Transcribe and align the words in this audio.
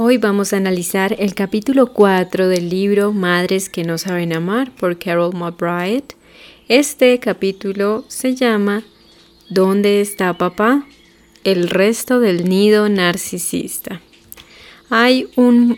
Hoy 0.00 0.16
vamos 0.16 0.52
a 0.52 0.58
analizar 0.58 1.16
el 1.18 1.34
capítulo 1.34 1.92
4 1.92 2.46
del 2.46 2.70
libro 2.70 3.12
Madres 3.12 3.68
que 3.68 3.82
no 3.82 3.98
saben 3.98 4.32
amar 4.32 4.70
por 4.70 4.96
Carol 4.96 5.34
McBride. 5.34 6.04
Este 6.68 7.18
capítulo 7.18 8.04
se 8.06 8.36
llama 8.36 8.84
¿Dónde 9.50 10.00
está 10.00 10.38
papá? 10.38 10.86
El 11.42 11.68
resto 11.68 12.20
del 12.20 12.48
nido 12.48 12.88
narcisista. 12.88 14.00
Hay 14.88 15.30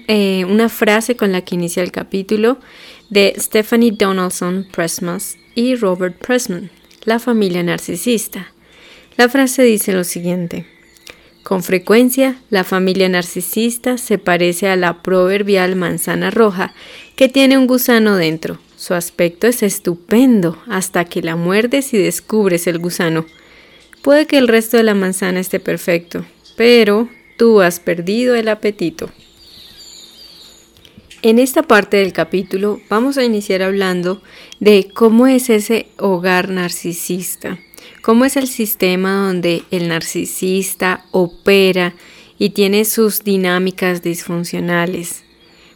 eh, 0.06 0.44
una 0.44 0.68
frase 0.68 1.16
con 1.16 1.32
la 1.32 1.40
que 1.40 1.54
inicia 1.54 1.82
el 1.82 1.90
capítulo 1.90 2.58
de 3.08 3.32
Stephanie 3.38 3.92
Donaldson 3.92 4.66
Pressmas 4.70 5.38
y 5.54 5.76
Robert 5.76 6.18
Pressman, 6.18 6.70
la 7.04 7.20
familia 7.20 7.62
narcisista. 7.62 8.52
La 9.16 9.30
frase 9.30 9.62
dice 9.62 9.94
lo 9.94 10.04
siguiente. 10.04 10.66
Con 11.42 11.62
frecuencia, 11.62 12.36
la 12.50 12.64
familia 12.64 13.08
narcisista 13.08 13.98
se 13.98 14.18
parece 14.18 14.68
a 14.68 14.76
la 14.76 15.02
proverbial 15.02 15.74
manzana 15.74 16.30
roja 16.30 16.74
que 17.16 17.28
tiene 17.28 17.56
un 17.56 17.66
gusano 17.66 18.16
dentro. 18.16 18.58
Su 18.76 18.94
aspecto 18.94 19.46
es 19.46 19.62
estupendo 19.62 20.58
hasta 20.68 21.04
que 21.04 21.22
la 21.22 21.36
muerdes 21.36 21.92
y 21.92 21.98
descubres 21.98 22.66
el 22.66 22.78
gusano. 22.78 23.26
Puede 24.02 24.26
que 24.26 24.38
el 24.38 24.48
resto 24.48 24.76
de 24.76 24.82
la 24.82 24.94
manzana 24.94 25.40
esté 25.40 25.60
perfecto, 25.60 26.24
pero 26.56 27.08
tú 27.36 27.60
has 27.60 27.80
perdido 27.80 28.34
el 28.34 28.48
apetito. 28.48 29.10
En 31.22 31.38
esta 31.38 31.62
parte 31.62 31.98
del 31.98 32.14
capítulo 32.14 32.80
vamos 32.88 33.18
a 33.18 33.24
iniciar 33.24 33.62
hablando 33.62 34.22
de 34.58 34.88
cómo 34.94 35.26
es 35.26 35.50
ese 35.50 35.88
hogar 35.98 36.48
narcisista. 36.48 37.58
¿Cómo 38.02 38.24
es 38.24 38.36
el 38.36 38.48
sistema 38.48 39.26
donde 39.26 39.62
el 39.70 39.88
narcisista 39.88 41.04
opera 41.10 41.94
y 42.38 42.50
tiene 42.50 42.86
sus 42.86 43.24
dinámicas 43.24 44.02
disfuncionales? 44.02 45.22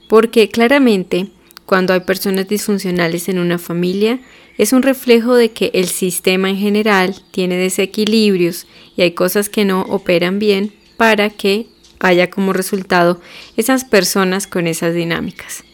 Porque 0.09 0.49
claramente 0.49 1.29
cuando 1.67 1.93
hay 1.93 2.01
personas 2.01 2.49
disfuncionales 2.49 3.29
en 3.29 3.39
una 3.39 3.59
familia 3.59 4.21
es 4.57 4.73
un 4.73 4.83
reflejo 4.83 5.35
de 5.35 5.51
que 5.51 5.71
el 5.75 5.87
sistema 5.87 6.49
en 6.49 6.57
general 6.57 7.15
tiene 7.31 7.57
desequilibrios 7.57 8.67
y 8.97 9.03
hay 9.03 9.11
cosas 9.11 9.51
que 9.51 9.67
no 9.67 9.83
operan 9.83 10.39
bien 10.39 10.73
para 10.97 11.29
que 11.29 11.67
haya 12.01 12.31
como 12.31 12.55
resultado 12.55 13.21
esas 13.59 13.85
personas 13.85 14.47
con 14.47 14.67
esas 14.67 14.95
dinámicas. 14.95 15.65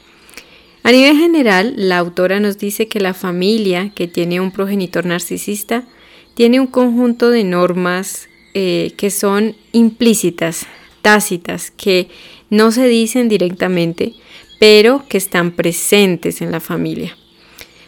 A 0.82 0.90
nivel 0.90 1.16
general, 1.16 1.74
la 1.76 1.98
autora 1.98 2.40
nos 2.40 2.58
dice 2.58 2.88
que 2.88 2.98
la 2.98 3.14
familia 3.14 3.92
que 3.94 4.08
tiene 4.08 4.40
un 4.40 4.50
progenitor 4.50 5.06
narcisista 5.06 5.84
tiene 6.34 6.60
un 6.60 6.66
conjunto 6.66 7.30
de 7.30 7.44
normas 7.44 8.28
eh, 8.54 8.92
que 8.96 9.10
son 9.10 9.56
implícitas, 9.72 10.66
tácitas, 11.02 11.70
que 11.70 12.08
no 12.50 12.72
se 12.72 12.88
dicen 12.88 13.28
directamente, 13.28 14.14
pero 14.58 15.04
que 15.08 15.18
están 15.18 15.52
presentes 15.52 16.42
en 16.42 16.50
la 16.50 16.60
familia. 16.60 17.16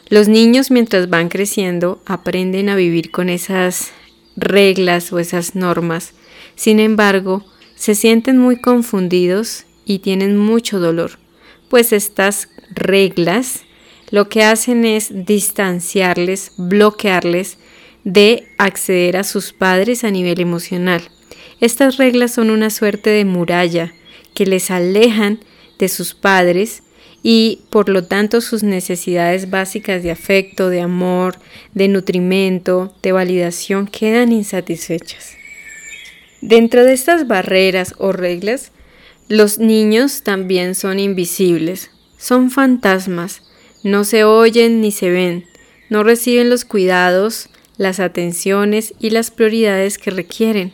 Los 0.09 0.29
niños 0.29 0.71
mientras 0.71 1.09
van 1.09 1.29
creciendo 1.29 2.01
aprenden 2.07 2.69
a 2.69 2.77
vivir 2.77 3.11
con 3.11 3.29
esas 3.29 3.93
reglas 4.37 5.13
o 5.13 5.19
esas 5.19 5.55
normas. 5.55 6.15
Sin 6.55 6.81
embargo, 6.81 7.45
se 7.75 7.95
sienten 7.95 8.39
muy 8.39 8.61
confundidos 8.61 9.65
y 9.85 9.99
tienen 9.99 10.37
mucho 10.37 10.79
dolor, 10.79 11.19
pues 11.69 11.93
estas 11.93 12.49
reglas 12.71 13.65
lo 14.11 14.29
que 14.29 14.45
hacen 14.45 14.85
es 14.85 15.25
distanciarles, 15.27 16.53
bloquearles 16.59 17.59
de 18.05 18.49
acceder 18.59 19.17
a 19.17 19.25
sus 19.25 19.53
padres 19.53 20.05
a 20.05 20.11
nivel 20.11 20.41
emocional. 20.41 21.03
Estas 21.61 21.97
reglas 21.97 22.35
son 22.35 22.51
una 22.51 22.71
suerte 22.71 23.11
de 23.11 23.25
muralla 23.25 23.93
que 24.35 24.47
les 24.47 24.71
alejan 24.71 25.39
de 25.79 25.89
sus 25.89 26.15
padres 26.15 26.83
y 27.23 27.61
por 27.71 27.89
lo 27.89 28.05
tanto 28.05 28.41
sus 28.41 28.63
necesidades 28.63 29.51
básicas 29.51 30.03
de 30.03 30.11
afecto, 30.11 30.69
de 30.69 30.81
amor, 30.81 31.37
de 31.75 31.89
nutrimento, 31.89 32.93
de 33.03 33.13
validación 33.13 33.87
quedan 33.87 34.33
insatisfechas. 34.33 35.37
Dentro 36.41 36.85
de 36.85 36.93
estas 36.93 37.29
barreras 37.29 37.95
o 37.99 38.11
reglas, 38.11 38.73
los 39.29 39.59
niños 39.59 40.23
también 40.25 40.75
son 40.75 40.99
invisibles, 40.99 41.93
son 42.19 42.51
fantasmas, 42.51 43.43
no 43.85 44.03
se 44.03 44.25
oyen 44.25 44.81
ni 44.81 44.91
se 44.91 45.11
ven, 45.11 45.47
no 45.89 46.03
reciben 46.03 46.51
los 46.51 46.65
cuidados, 46.65 47.49
las 47.77 48.01
atenciones 48.01 48.95
y 49.01 49.11
las 49.11 49.31
prioridades 49.31 49.99
que 49.99 50.11
requieren. 50.11 50.73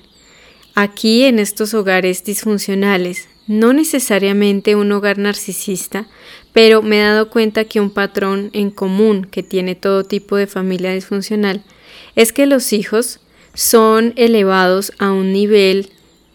Aquí 0.75 1.25
en 1.25 1.39
estos 1.39 1.75
hogares 1.75 2.25
disfuncionales, 2.25 3.29
no 3.47 3.73
necesariamente 3.73 4.77
un 4.77 4.93
hogar 4.93 5.19
narcisista, 5.19 6.07
pero 6.53 6.83
me 6.83 7.01
he 7.01 7.03
dado 7.03 7.31
cuenta 7.31 7.65
que 7.65 7.81
un 7.81 7.91
patrón 7.91 8.51
en 8.53 8.71
común 8.71 9.27
que 9.31 9.43
tiene 9.43 9.75
todo 9.75 10.05
tipo 10.05 10.37
de 10.37 10.47
familia 10.47 10.93
disfuncional 10.93 11.65
es 12.15 12.33
que 12.33 12.47
los 12.47 12.73
hijos 12.73 13.21
son 13.55 14.13
elevados 14.17 14.93
a 14.99 15.13
un 15.13 15.33
nivel 15.33 15.91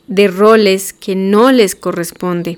de 0.07 0.27
roles 0.27 0.91
que 0.91 1.15
no 1.15 1.51
les 1.51 1.75
corresponde 1.75 2.57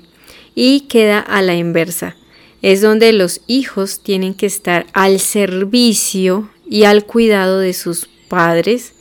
y 0.54 0.82
queda 0.88 1.20
a 1.20 1.42
la 1.42 1.54
inversa. 1.54 2.16
Es 2.62 2.80
donde 2.80 3.12
los 3.12 3.42
hijos 3.46 4.00
tienen 4.00 4.34
que 4.34 4.46
estar 4.46 4.86
al 4.92 5.20
servicio 5.20 6.50
y 6.68 6.84
al 6.84 7.04
cuidado 7.04 7.58
de 7.60 7.72
sus 7.72 8.08
padres, 8.28 8.92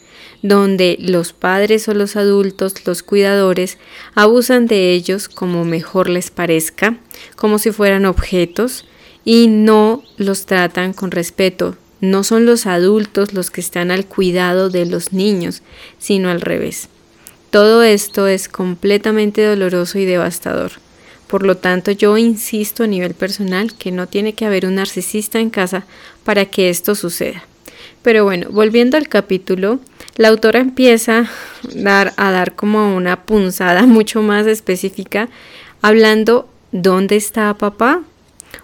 donde 0.42 0.98
los 1.00 1.34
padres 1.34 1.88
o 1.88 1.94
los 1.94 2.16
adultos, 2.16 2.86
los 2.86 3.02
cuidadores, 3.02 3.78
abusan 4.14 4.68
de 4.68 4.94
ellos 4.94 5.28
como 5.28 5.66
mejor 5.66 6.09
les 6.09 6.30
parezca, 6.30 6.98
como 7.36 7.58
si 7.58 7.72
fueran 7.72 8.06
objetos, 8.06 8.86
y 9.24 9.48
no 9.48 10.04
los 10.18 10.46
tratan 10.46 10.94
con 10.94 11.09
respeto. 11.09 11.75
No 12.00 12.24
son 12.24 12.46
los 12.46 12.68
adultos 12.68 13.34
los 13.34 13.50
que 13.50 13.62
están 13.62 13.90
al 13.90 14.06
cuidado 14.06 14.70
de 14.70 14.86
los 14.86 15.14
niños, 15.14 15.64
sino 15.98 16.30
al 16.30 16.42
revés. 16.42 16.90
Todo 17.50 17.81
esto 17.81 18.28
es 18.28 18.48
completamente 18.48 19.44
doloroso 19.44 19.98
y 19.98 20.06
devastador. 20.06 20.74
Por 21.28 21.44
lo 21.44 21.58
tanto, 21.58 21.90
yo 21.92 22.18
insisto 22.18 22.84
a 22.84 22.88
nivel 22.88 23.16
personal 23.16 23.74
que 23.75 23.92
no 23.92 24.08
tiene 24.08 24.34
que 24.34 24.46
haber 24.46 24.68
un 24.68 24.75
narcisista 24.75 25.40
en 25.40 25.50
casa 25.50 25.86
para 26.24 26.46
que 26.46 26.70
esto 26.70 26.94
suceda. 26.94 27.44
Pero 28.06 28.24
bueno, 28.24 28.50
volviendo 28.52 28.98
al 28.98 29.08
capítulo, 29.08 29.80
la 30.16 30.28
autora 30.28 30.60
empieza 30.60 31.22
a 31.22 31.28
dar, 31.74 32.14
a 32.18 32.30
dar 32.30 32.54
como 32.54 32.96
una 32.96 33.24
punzada 33.24 33.82
mucho 33.88 34.22
más 34.22 34.46
específica, 34.46 35.28
hablando 35.82 36.48
dónde 36.72 37.16
está 37.16 37.52
papá 37.56 38.04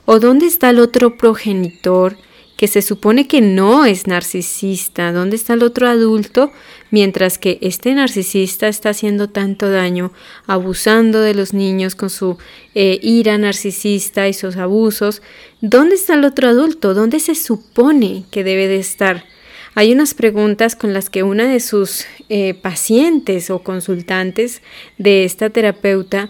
o 0.05 0.19
dónde 0.19 0.45
está 0.45 0.69
el 0.69 0.77
otro 0.77 1.17
progenitor 1.17 2.17
que 2.61 2.67
se 2.67 2.83
supone 2.83 3.25
que 3.27 3.41
no 3.41 3.85
es 3.85 4.05
narcisista, 4.05 5.11
dónde 5.11 5.35
está 5.35 5.53
el 5.53 5.63
otro 5.63 5.87
adulto, 5.87 6.51
mientras 6.91 7.39
que 7.39 7.57
este 7.59 7.91
narcisista 7.95 8.67
está 8.67 8.89
haciendo 8.89 9.29
tanto 9.31 9.71
daño, 9.71 10.11
abusando 10.45 11.21
de 11.21 11.33
los 11.33 11.55
niños 11.55 11.95
con 11.95 12.11
su 12.11 12.37
eh, 12.75 12.99
ira 13.01 13.39
narcisista 13.39 14.27
y 14.27 14.33
sus 14.33 14.57
abusos, 14.57 15.23
¿dónde 15.61 15.95
está 15.95 16.13
el 16.13 16.23
otro 16.23 16.49
adulto? 16.49 16.93
¿Dónde 16.93 17.19
se 17.19 17.33
supone 17.33 18.25
que 18.29 18.43
debe 18.43 18.67
de 18.67 18.77
estar? 18.77 19.25
Hay 19.73 19.91
unas 19.91 20.13
preguntas 20.13 20.75
con 20.75 20.93
las 20.93 21.09
que 21.09 21.23
una 21.23 21.47
de 21.47 21.61
sus 21.61 22.05
eh, 22.29 22.53
pacientes 22.53 23.49
o 23.49 23.63
consultantes 23.63 24.61
de 24.99 25.23
esta 25.23 25.49
terapeuta 25.49 26.29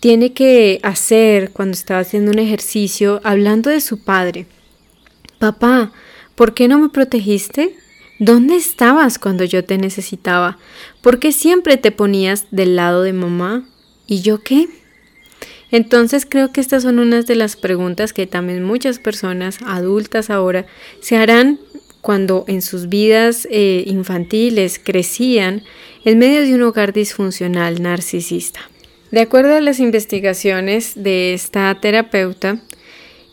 tiene 0.00 0.34
que 0.34 0.80
hacer 0.82 1.50
cuando 1.50 1.72
estaba 1.72 2.00
haciendo 2.00 2.30
un 2.30 2.40
ejercicio 2.40 3.22
hablando 3.24 3.70
de 3.70 3.80
su 3.80 4.04
padre. 4.04 4.44
Papá, 5.42 5.90
¿por 6.36 6.54
qué 6.54 6.68
no 6.68 6.78
me 6.78 6.88
protegiste? 6.88 7.74
¿Dónde 8.20 8.54
estabas 8.54 9.18
cuando 9.18 9.42
yo 9.42 9.64
te 9.64 9.76
necesitaba? 9.76 10.56
¿Por 11.00 11.18
qué 11.18 11.32
siempre 11.32 11.76
te 11.76 11.90
ponías 11.90 12.46
del 12.52 12.76
lado 12.76 13.02
de 13.02 13.12
mamá? 13.12 13.66
¿Y 14.06 14.22
yo 14.22 14.40
qué? 14.44 14.68
Entonces 15.72 16.26
creo 16.30 16.52
que 16.52 16.60
estas 16.60 16.84
son 16.84 17.00
unas 17.00 17.26
de 17.26 17.34
las 17.34 17.56
preguntas 17.56 18.12
que 18.12 18.28
también 18.28 18.62
muchas 18.62 19.00
personas 19.00 19.58
adultas 19.66 20.30
ahora 20.30 20.64
se 21.00 21.16
harán 21.16 21.58
cuando 22.02 22.44
en 22.46 22.62
sus 22.62 22.88
vidas 22.88 23.48
eh, 23.50 23.82
infantiles 23.88 24.78
crecían 24.78 25.64
en 26.04 26.20
medio 26.20 26.42
de 26.42 26.54
un 26.54 26.62
hogar 26.62 26.92
disfuncional 26.92 27.82
narcisista. 27.82 28.60
De 29.10 29.22
acuerdo 29.22 29.56
a 29.56 29.60
las 29.60 29.80
investigaciones 29.80 30.92
de 30.94 31.34
esta 31.34 31.80
terapeuta 31.80 32.62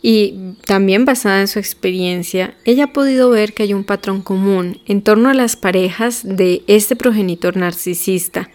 y 0.02 0.54
también 0.64 1.04
basada 1.04 1.40
en 1.40 1.48
su 1.48 1.58
experiencia, 1.58 2.54
ella 2.64 2.84
ha 2.84 2.92
podido 2.92 3.30
ver 3.30 3.52
que 3.52 3.64
hay 3.64 3.74
un 3.74 3.84
patrón 3.84 4.22
común 4.22 4.80
en 4.86 5.02
torno 5.02 5.28
a 5.28 5.34
las 5.34 5.56
parejas 5.56 6.22
de 6.24 6.62
este 6.66 6.96
progenitor 6.96 7.56
narcisista. 7.56 8.50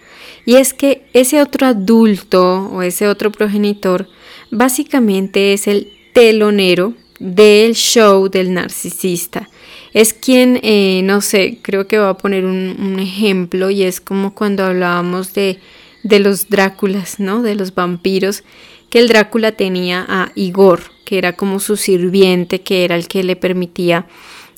Y 0.46 0.56
es 0.56 0.74
que 0.74 1.06
ese 1.14 1.42
otro 1.42 1.68
adulto 1.68 2.70
o 2.72 2.82
ese 2.82 3.08
otro 3.08 3.32
progenitor 3.32 4.08
básicamente 4.52 5.54
es 5.54 5.68
el 5.68 5.92
telonero 6.14 6.94
del 7.20 7.76
show 7.76 8.30
del 8.30 8.54
narcisista 8.54 9.50
es 9.96 10.14
quien, 10.14 10.60
eh, 10.62 11.00
no 11.06 11.22
sé, 11.22 11.60
creo 11.62 11.88
que 11.88 11.98
va 11.98 12.10
a 12.10 12.18
poner 12.18 12.44
un, 12.44 13.00
ejemplo 13.00 13.70
y 13.70 13.84
es 13.84 14.02
como 14.02 14.36
cuando 14.36 14.66
hablábamos 14.66 15.34
de, 15.34 15.58
de 16.04 16.20
los 16.20 16.50
Dráculas, 16.50 17.18
¿no? 17.22 17.42
De 17.42 17.56
los 17.56 17.74
vampiros, 17.74 18.44
que 18.90 19.00
el 19.00 19.08
Drácula 19.08 19.54
tenía 19.54 20.06
a 20.06 20.34
Igor, 20.36 20.82
que 21.06 21.18
era 21.18 21.34
como 21.34 21.60
su 21.60 21.78
sirviente, 21.78 22.62
que 22.62 22.84
era 22.84 22.96
el 22.96 23.08
que 23.08 23.24
le 23.24 23.36
permitía 23.38 24.08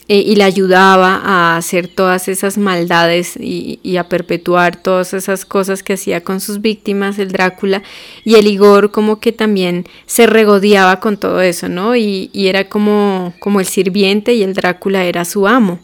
eh, 0.09 0.23
y 0.25 0.37
le 0.37 0.45
ayudaba 0.45 1.21
a 1.23 1.57
hacer 1.57 1.89
todas 1.89 2.29
esas 2.29 2.57
maldades 2.57 3.35
y, 3.37 3.97
a 3.97 4.07
perpetuar 4.07 4.81
todas 4.81 5.13
esas 5.13 5.43
cosas 5.43 5.83
que 5.83 5.93
hacía 5.93 6.23
con 6.23 6.39
sus 6.39 6.61
víctimas, 6.61 7.19
el 7.19 7.31
Drácula, 7.31 7.83
y 8.23 8.35
el 8.35 8.47
Igor 8.47 8.91
como 8.91 9.19
que 9.19 9.33
también 9.33 9.85
se 10.05 10.25
regodeaba 10.25 11.01
con 11.01 11.17
todo 11.17 11.41
eso, 11.41 11.67
¿no? 11.67 11.97
Y, 11.97 12.29
y 12.31 12.47
era 12.47 12.69
como, 12.69 13.33
como 13.39 13.59
el 13.59 13.65
sirviente 13.65 14.33
y 14.33 14.43
el 14.43 14.53
Drácula 14.53 15.03
era 15.03 15.25
su 15.25 15.45
amo. 15.45 15.79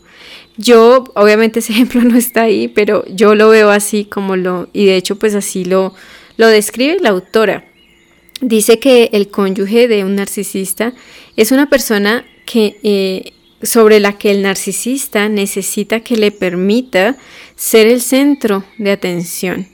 Yo, 0.55 1.03
obviamente 1.15 1.59
ese 1.59 1.73
ejemplo 1.73 2.01
no 2.01 2.17
está 2.17 2.43
ahí, 2.43 2.69
pero 2.69 3.03
yo 3.07 3.35
lo 3.35 3.49
veo 3.49 3.71
así 3.71 4.05
como 4.05 4.37
lo, 4.37 4.69
y 4.71 4.85
de 4.85 4.95
hecho 4.95 5.17
pues 5.17 5.35
así 5.35 5.65
lo, 5.65 5.93
lo 6.37 6.47
describe 6.47 6.97
la 7.01 7.09
autora. 7.09 7.65
Dice 8.41 8.79
que 8.79 9.09
el 9.13 9.29
cónyuge 9.29 9.87
de 9.87 10.03
un 10.03 10.15
narcisista 10.15 10.93
es 11.35 11.51
una 11.51 11.69
persona 11.69 12.25
que 12.45 12.77
eh, 12.83 13.33
sobre 13.63 13.99
la 13.99 14.17
que 14.17 14.31
el 14.31 14.41
narcisista 14.41 15.29
necesita 15.29 16.01
que 16.01 16.17
le 16.17 16.31
permita 16.31 17.17
ser 17.55 17.87
el 17.87 18.01
centro 18.01 18.65
de 18.77 18.91
atención. 18.91 19.67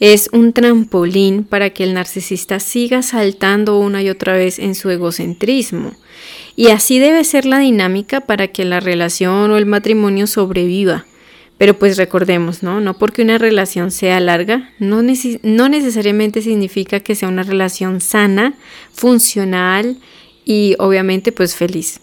Es 0.00 0.28
un 0.32 0.52
trampolín 0.52 1.44
para 1.44 1.70
que 1.70 1.84
el 1.84 1.94
narcisista 1.94 2.60
siga 2.60 3.02
saltando 3.02 3.78
una 3.78 4.02
y 4.02 4.10
otra 4.10 4.34
vez 4.34 4.58
en 4.58 4.74
su 4.74 4.90
egocentrismo. 4.90 5.92
Y 6.54 6.68
así 6.68 6.98
debe 6.98 7.24
ser 7.24 7.46
la 7.46 7.60
dinámica 7.60 8.20
para 8.20 8.48
que 8.48 8.64
la 8.64 8.80
relación 8.80 9.50
o 9.50 9.56
el 9.56 9.66
matrimonio 9.66 10.26
sobreviva. 10.26 11.06
Pero 11.58 11.78
pues 11.78 11.96
recordemos, 11.96 12.62
¿no? 12.62 12.80
No 12.80 12.98
porque 12.98 13.22
una 13.22 13.38
relación 13.38 13.90
sea 13.90 14.20
larga, 14.20 14.70
no, 14.78 15.02
no 15.42 15.68
necesariamente 15.68 16.42
significa 16.42 17.00
que 17.00 17.14
sea 17.14 17.28
una 17.28 17.42
relación 17.42 18.00
sana, 18.00 18.54
funcional 18.92 19.98
y 20.44 20.76
obviamente 20.78 21.32
pues 21.32 21.54
feliz. 21.54 22.00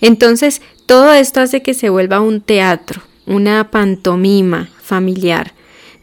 Entonces, 0.00 0.62
todo 0.86 1.12
esto 1.12 1.40
hace 1.40 1.62
que 1.62 1.74
se 1.74 1.90
vuelva 1.90 2.20
un 2.20 2.40
teatro, 2.40 3.02
una 3.26 3.70
pantomima 3.70 4.68
familiar, 4.82 5.54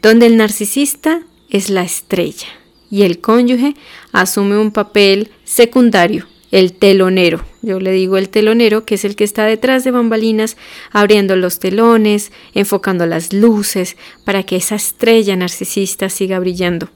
donde 0.02 0.26
el 0.26 0.36
narcisista 0.36 1.22
es 1.48 1.70
la 1.70 1.82
estrella 1.82 2.48
y 2.90 3.02
el 3.02 3.20
cónyuge 3.20 3.74
asume 4.12 4.58
un 4.58 4.70
papel 4.70 5.30
secundario, 5.44 6.26
el 6.52 6.74
telonero. 6.74 7.44
Yo 7.62 7.80
le 7.80 7.90
digo 7.90 8.16
el 8.16 8.28
telonero, 8.28 8.84
que 8.84 8.94
es 8.94 9.04
el 9.04 9.16
que 9.16 9.24
está 9.24 9.44
detrás 9.46 9.82
de 9.82 9.90
bambalinas, 9.90 10.56
abriendo 10.92 11.34
los 11.34 11.58
telones, 11.58 12.30
enfocando 12.54 13.06
las 13.06 13.32
luces, 13.32 13.96
para 14.24 14.44
que 14.44 14.56
esa 14.56 14.76
estrella 14.76 15.34
narcisista 15.34 16.08
siga 16.08 16.38
brillando. 16.38 16.90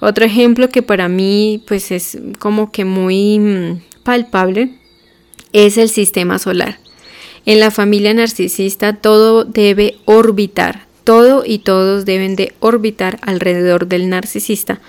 Otro 0.00 0.24
ejemplo 0.24 0.68
que 0.68 0.82
para 0.82 1.08
mí 1.08 1.62
pues 1.66 1.90
es 1.90 2.18
como 2.38 2.72
que 2.72 2.84
muy 2.84 3.38
mm, 3.38 3.82
palpable 4.04 4.78
es 5.52 5.76
el 5.78 5.88
sistema 5.88 6.38
solar. 6.38 6.78
En 7.44 7.60
la 7.60 7.70
familia 7.70 8.14
narcisista 8.14 8.94
todo 8.94 9.44
debe 9.44 9.96
orbitar, 10.04 10.86
todo 11.04 11.44
y 11.44 11.58
todos 11.58 12.04
deben 12.04 12.36
de 12.36 12.52
orbitar 12.60 13.18
alrededor 13.22 13.88
del 13.88 14.08
narcisista 14.08 14.80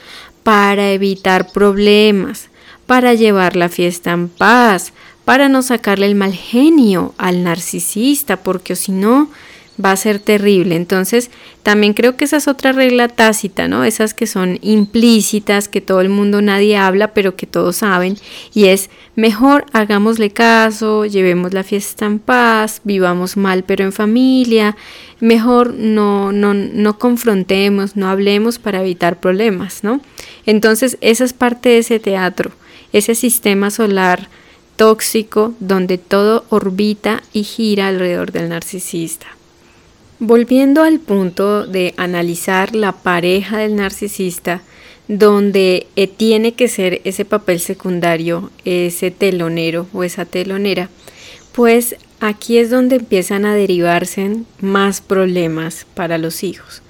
para 0.44 0.92
evitar 0.92 1.52
problemas, 1.52 2.50
para 2.86 3.14
llevar 3.14 3.56
la 3.56 3.70
fiesta 3.70 4.12
en 4.12 4.30
paz, 4.30 4.94
para 5.26 5.50
no 5.50 5.62
sacarle 5.62 6.06
el 6.06 6.16
mal 6.16 6.34
genio 6.34 7.14
al 7.18 7.44
narcisista, 7.44 8.38
porque 8.38 8.76
si 8.76 8.92
no, 8.92 9.30
va 9.84 9.92
a 9.92 9.96
ser 9.96 10.20
terrible. 10.20 10.76
Entonces, 10.76 11.32
también 11.64 11.94
creo 11.94 12.16
que 12.16 12.26
esa 12.26 12.38
es 12.38 12.48
otra 12.48 12.72
regla 12.74 13.08
tácita, 13.08 13.68
¿no? 13.68 13.84
Esas 13.84 14.14
que 14.14 14.28
son 14.28 14.60
implícitas, 14.62 15.68
que 15.68 15.82
todo 15.82 16.02
el 16.02 16.10
mundo 16.10 16.42
nadie 16.42 16.78
habla, 16.78 17.14
pero 17.14 17.36
que 17.36 17.48
todos 17.48 17.78
saben, 17.78 18.18
y 18.54 18.66
es 18.66 18.90
mejor 19.16 19.66
hagámosle 19.74 20.32
caso, 20.32 21.06
llevemos 21.06 21.54
la 21.54 21.64
fiesta 21.64 22.06
en 22.06 22.20
paz, 22.20 22.82
vivamos 22.84 23.38
mal 23.38 23.64
pero 23.64 23.84
en 23.84 23.94
familia, 23.94 24.76
mejor 25.20 25.74
no, 25.74 26.32
no, 26.32 26.54
no 26.54 27.00
confrontemos, 27.00 27.96
no 27.96 28.10
hablemos 28.10 28.60
para 28.60 28.82
evitar 28.82 29.20
problemas, 29.20 29.84
¿no? 29.84 30.02
Entonces, 30.46 30.98
esa 31.02 31.24
es 31.24 31.34
parte 31.34 31.70
de 31.70 31.78
ese 31.80 32.00
teatro, 32.00 32.52
ese 32.94 33.16
sistema 33.16 33.72
solar 33.72 34.30
tóxico 34.76 35.54
donde 35.60 35.98
todo 35.98 36.46
orbita 36.50 37.22
y 37.34 37.44
gira 37.44 37.88
alrededor 37.88 38.32
del 38.32 38.50
narcisista. 38.50 39.28
Volviendo 40.20 40.84
al 40.84 41.00
punto 41.00 41.66
de 41.66 41.94
analizar 41.98 42.76
la 42.76 42.94
pareja 42.94 43.58
del 43.58 43.76
narcisista, 43.76 44.62
donde 45.08 45.88
eh, 45.96 46.08
tiene 46.08 46.54
que 46.54 46.70
ser 46.70 47.02
ese 47.04 47.26
papel 47.26 47.60
secundario, 47.60 48.52
ese 48.64 49.12
telonero 49.12 49.88
o 49.92 50.04
esa 50.04 50.26
telonera, 50.26 50.90
pues 51.52 51.98
aquí 52.22 52.58
es 52.58 52.70
donde 52.70 52.98
empiezan 52.98 53.46
a 53.46 53.54
derivarse 53.54 54.38
más 54.62 55.02
problemas 55.02 55.86
para 55.94 56.18
los 56.18 56.44
hijos. 56.44 56.82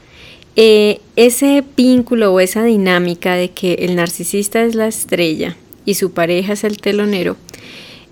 Eh, 0.56 0.99
ese 1.15 1.63
vínculo 1.75 2.31
o 2.31 2.39
esa 2.39 2.63
dinámica 2.63 3.33
de 3.33 3.49
que 3.49 3.73
el 3.73 3.95
narcisista 3.95 4.61
es 4.61 4.75
la 4.75 4.88
estrella 4.88 5.57
y 5.85 5.95
su 5.95 6.12
pareja 6.12 6.53
es 6.53 6.63
el 6.63 6.77
telonero, 6.80 7.38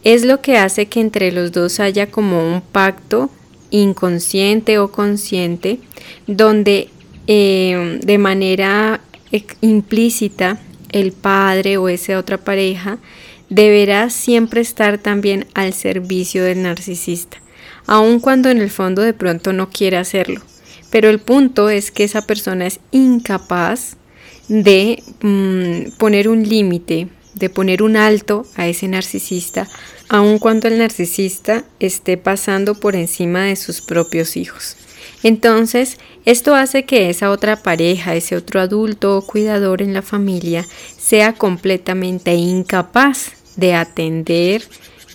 es 0.04 0.26
lo 0.26 0.42
que 0.42 0.58
hace 0.58 0.88
que 0.88 1.00
entre 1.00 1.32
los 1.32 1.52
dos 1.52 1.80
haya 1.80 2.10
como 2.10 2.48
un 2.48 2.62
pacto 2.62 3.30
inconsciente 3.70 4.80
o 4.80 4.92
consciente, 4.92 5.80
donde 6.28 6.90
eh, 7.28 8.00
de 8.04 8.18
manera 8.18 9.02
implícita 9.62 10.60
el 10.92 11.14
padre 11.14 11.78
o 11.78 11.88
esa 11.88 12.18
otra 12.18 12.38
pareja 12.38 12.98
deberá 13.50 14.10
siempre 14.10 14.62
estar 14.62 14.98
también 14.98 15.46
al 15.54 15.74
servicio 15.74 16.44
del 16.44 16.64
narcisista, 16.64 17.38
aun 17.86 18.20
cuando 18.20 18.50
en 18.50 18.60
el 18.60 18.70
fondo 18.70 19.02
de 19.02 19.14
pronto 19.14 19.54
no 19.54 19.70
quiere 19.70 19.98
hacerlo. 19.98 20.42
Pero 20.90 21.10
el 21.10 21.20
punto 21.20 21.70
es 21.70 21.92
que 21.92 22.04
esa 22.04 22.26
persona 22.26 22.68
es 22.68 22.80
incapaz 22.92 23.98
de 24.48 25.02
mm, 25.22 25.98
poner 25.98 26.28
un 26.28 26.48
límite, 26.48 27.08
de 27.34 27.50
poner 27.50 27.84
un 27.84 27.98
alto 27.98 28.46
a 28.56 28.68
ese 28.68 28.88
narcisista, 28.88 29.68
aun 30.10 30.40
cuando 30.40 30.68
el 30.68 30.78
narcisista 30.78 31.64
esté 31.80 32.18
pasando 32.18 32.76
por 32.76 32.96
encima 32.96 33.46
de 33.46 33.56
sus 33.56 33.82
propios 33.82 34.38
hijos. 34.38 34.76
Entonces, 35.24 35.98
esto 36.26 36.56
hace 36.56 36.86
que 36.86 37.10
esa 37.10 37.32
otra 37.32 37.58
pareja, 37.58 38.16
ese 38.16 38.36
otro 38.36 38.60
adulto 38.60 39.18
o 39.18 39.26
cuidador 39.26 39.82
en 39.82 39.94
la 39.94 40.02
familia, 40.02 40.66
sea 40.98 41.34
completamente 41.34 42.34
incapaz 42.34 43.32
de 43.56 43.74
atender 43.74 44.64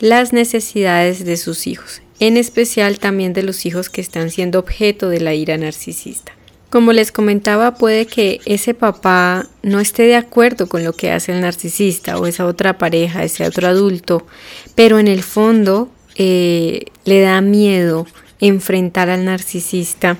las 0.00 0.32
necesidades 0.32 1.24
de 1.24 1.36
sus 1.36 1.66
hijos, 1.66 2.02
en 2.20 2.36
especial 2.36 2.98
también 2.98 3.32
de 3.32 3.42
los 3.42 3.66
hijos 3.66 3.88
que 3.90 4.00
están 4.00 4.30
siendo 4.30 4.58
objeto 4.58 5.08
de 5.08 5.20
la 5.20 5.34
ira 5.34 5.56
narcisista. 5.56 6.35
Como 6.70 6.92
les 6.92 7.12
comentaba, 7.12 7.74
puede 7.74 8.06
que 8.06 8.40
ese 8.44 8.74
papá 8.74 9.46
no 9.62 9.78
esté 9.78 10.02
de 10.02 10.16
acuerdo 10.16 10.68
con 10.68 10.84
lo 10.84 10.92
que 10.92 11.12
hace 11.12 11.32
el 11.32 11.40
narcisista 11.40 12.18
o 12.18 12.26
esa 12.26 12.44
otra 12.44 12.76
pareja, 12.76 13.22
ese 13.22 13.46
otro 13.46 13.68
adulto, 13.68 14.26
pero 14.74 14.98
en 14.98 15.06
el 15.06 15.22
fondo 15.22 15.88
eh, 16.16 16.86
le 17.04 17.20
da 17.20 17.40
miedo 17.40 18.06
enfrentar 18.40 19.10
al 19.10 19.24
narcisista 19.24 20.16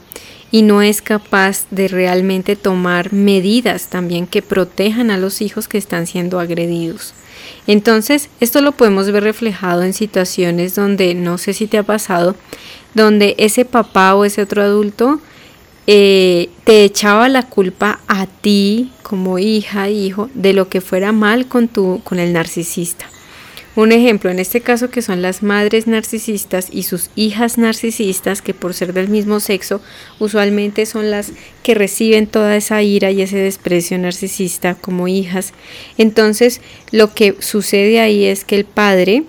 y 0.52 0.62
no 0.62 0.82
es 0.82 1.02
capaz 1.02 1.66
de 1.70 1.88
realmente 1.88 2.54
tomar 2.54 3.12
medidas 3.12 3.88
también 3.88 4.26
que 4.26 4.40
protejan 4.40 5.10
a 5.10 5.18
los 5.18 5.42
hijos 5.42 5.66
que 5.66 5.78
están 5.78 6.06
siendo 6.06 6.38
agredidos. 6.38 7.14
Entonces, 7.66 8.30
esto 8.40 8.60
lo 8.60 8.72
podemos 8.72 9.10
ver 9.10 9.24
reflejado 9.24 9.82
en 9.82 9.92
situaciones 9.92 10.74
donde, 10.74 11.14
no 11.14 11.38
sé 11.38 11.52
si 11.52 11.66
te 11.66 11.78
ha 11.78 11.82
pasado, 11.82 12.36
donde 12.94 13.34
ese 13.38 13.64
papá 13.64 14.14
o 14.14 14.24
ese 14.24 14.42
otro 14.42 14.62
adulto 14.62 15.20
eh, 15.86 16.48
te 16.64 16.84
echaba 16.84 17.28
la 17.28 17.44
culpa 17.44 18.00
a 18.08 18.26
ti 18.26 18.90
como 19.02 19.38
hija, 19.38 19.88
hijo, 19.88 20.28
de 20.34 20.52
lo 20.52 20.68
que 20.68 20.80
fuera 20.80 21.12
mal 21.12 21.46
con, 21.46 21.68
tu, 21.68 22.00
con 22.02 22.18
el 22.18 22.32
narcisista. 22.32 23.06
Un 23.76 23.92
ejemplo, 23.92 24.30
en 24.30 24.38
este 24.38 24.62
caso 24.62 24.88
que 24.88 25.02
son 25.02 25.20
las 25.20 25.42
madres 25.42 25.86
narcisistas 25.86 26.68
y 26.72 26.84
sus 26.84 27.10
hijas 27.14 27.58
narcisistas, 27.58 28.40
que 28.40 28.54
por 28.54 28.72
ser 28.72 28.94
del 28.94 29.08
mismo 29.08 29.38
sexo, 29.38 29.82
usualmente 30.18 30.86
son 30.86 31.10
las 31.10 31.32
que 31.62 31.74
reciben 31.74 32.26
toda 32.26 32.56
esa 32.56 32.82
ira 32.82 33.10
y 33.10 33.20
ese 33.20 33.36
desprecio 33.36 33.98
narcisista 33.98 34.76
como 34.76 35.08
hijas. 35.08 35.52
Entonces, 35.98 36.62
lo 36.90 37.12
que 37.12 37.36
sucede 37.40 38.00
ahí 38.00 38.24
es 38.24 38.46
que 38.46 38.56
el 38.56 38.64
padre 38.64 39.24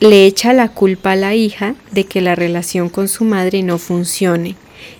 le 0.00 0.24
echa 0.24 0.54
la 0.54 0.70
culpa 0.70 1.12
a 1.12 1.16
la 1.16 1.34
hija 1.34 1.74
de 1.90 2.04
que 2.04 2.22
la 2.22 2.34
relación 2.34 2.88
con 2.88 3.08
su 3.08 3.24
madre 3.24 3.62
no 3.62 3.76
funcione. 3.76 4.56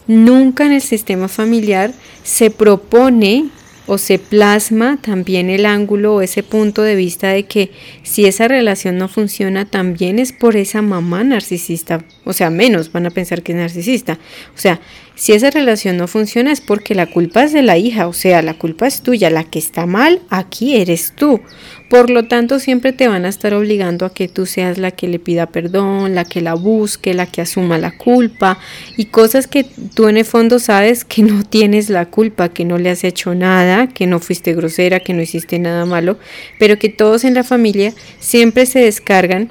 Nunca 0.07 0.66
en 0.66 0.73
el 0.73 0.83
sistema 0.83 1.28
familiar 1.28 1.93
se 2.23 2.50
propone 2.50 3.50
o 3.87 3.99
se 3.99 4.19
plasma 4.19 4.99
también 5.00 5.49
el 5.49 5.64
ángulo 5.64 6.16
o 6.16 6.21
ese 6.21 6.43
punto 6.43 6.83
de 6.83 6.97
vista 6.97 7.28
de 7.28 7.45
que 7.45 7.71
si 8.02 8.26
esa 8.26 8.49
relación 8.49 8.99
no 8.99 9.09
funciona 9.09 9.64
también 9.64 10.19
es 10.19 10.33
por 10.33 10.57
esa 10.57 10.83
mamá 10.83 11.23
narcisista, 11.23 12.05
o 12.25 12.33
sea, 12.33 12.50
menos 12.50 12.90
van 12.90 13.07
a 13.07 13.11
pensar 13.11 13.43
que 13.43 13.52
es 13.52 13.59
narcisista. 13.59 14.19
O 14.55 14.59
sea, 14.59 14.81
Si 15.19 15.33
esa 15.33 15.50
relación 15.50 15.97
no 15.97 16.09
funciona 16.09 16.52
es 16.52 16.61
porque 16.61 16.95
la 16.95 17.07
culpa 17.07 17.45
es 17.45 17.52
de 17.55 17.62
la 17.62 17.78
hija, 17.78 18.07
o 18.07 18.12
sea, 18.12 18.43
la 18.43 18.52
culpa 18.52 18.87
es 18.87 19.00
tuya, 19.00 19.31
la 19.31 19.45
que 19.45 19.59
está 19.59 19.87
mal 19.87 20.21
aquí 20.28 20.76
eres 20.76 21.14
tú. 21.16 21.40
Por 21.88 22.11
lo 22.11 22.25
tanto, 22.25 22.59
siempre 22.59 22.93
te 22.93 23.07
van 23.07 23.25
a 23.25 23.28
estar 23.28 23.55
obligando 23.55 24.07
a 24.07 24.12
que 24.12 24.26
tú 24.26 24.45
seas 24.45 24.76
la 24.76 24.90
que 24.90 25.07
le 25.07 25.21
pida 25.21 25.47
perdón, 25.47 26.16
la 26.16 26.25
que 26.25 26.40
la 26.40 26.55
busque, 26.55 27.14
la 27.14 27.26
que 27.26 27.43
asuma 27.43 27.78
la 27.78 27.97
culpa 27.97 28.59
y 28.97 29.07
cosas 29.07 29.47
que 29.47 29.64
tú 29.95 30.09
en 30.09 30.16
el 30.16 30.25
fondo 30.25 30.59
sabes 30.59 31.05
que 31.05 31.23
no 31.23 31.45
tienes 31.45 31.88
la 31.88 32.07
culpa, 32.07 32.49
que 32.49 32.64
no 32.64 32.78
le 32.78 32.90
has 32.90 33.05
hecho 33.05 33.37
nada, 33.37 33.87
que 33.87 34.09
no 34.09 34.19
fuiste 34.19 34.52
grosera, 34.55 34.99
que 34.99 35.14
no 35.14 35.23
hiciste 35.23 35.61
nada 35.61 35.87
malo, 35.87 36.19
pero 36.59 36.76
que 36.76 36.88
todos 36.88 37.23
en 37.23 37.35
la 37.35 37.45
familia 37.45 37.93
siempre 38.19 38.66
se 38.66 38.81
descargan 38.81 39.50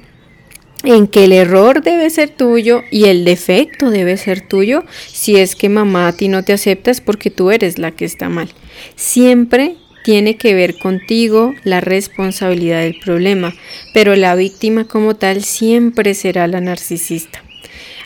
en 0.83 1.07
que 1.07 1.25
el 1.25 1.31
error 1.31 1.81
debe 1.81 2.09
ser 2.09 2.29
tuyo 2.29 2.83
y 2.91 3.05
el 3.05 3.23
defecto 3.25 3.89
debe 3.89 4.17
ser 4.17 4.41
tuyo 4.41 4.83
si 5.07 5.37
es 5.37 5.55
que 5.55 5.69
mamá 5.69 6.09
a 6.09 6.13
ti 6.13 6.27
no 6.27 6.43
te 6.43 6.53
aceptas 6.53 7.01
porque 7.01 7.31
tú 7.31 7.49
eres 7.49 7.79
la 7.79 7.91
que 7.91 8.05
está 8.05 8.29
mal. 8.29 8.49
Siempre 8.95 9.77
tiene 10.05 10.37
que 10.37 10.53
ver 10.53 10.77
contigo 10.77 11.55
la 11.63 11.81
responsabilidad 11.81 12.81
del 12.81 12.99
problema, 13.03 13.55
pero 13.91 14.15
la 14.15 14.35
víctima 14.35 14.85
como 14.85 15.15
tal 15.15 15.43
siempre 15.43 16.13
será 16.13 16.45
la 16.45 16.61
narcisista. 16.61 17.43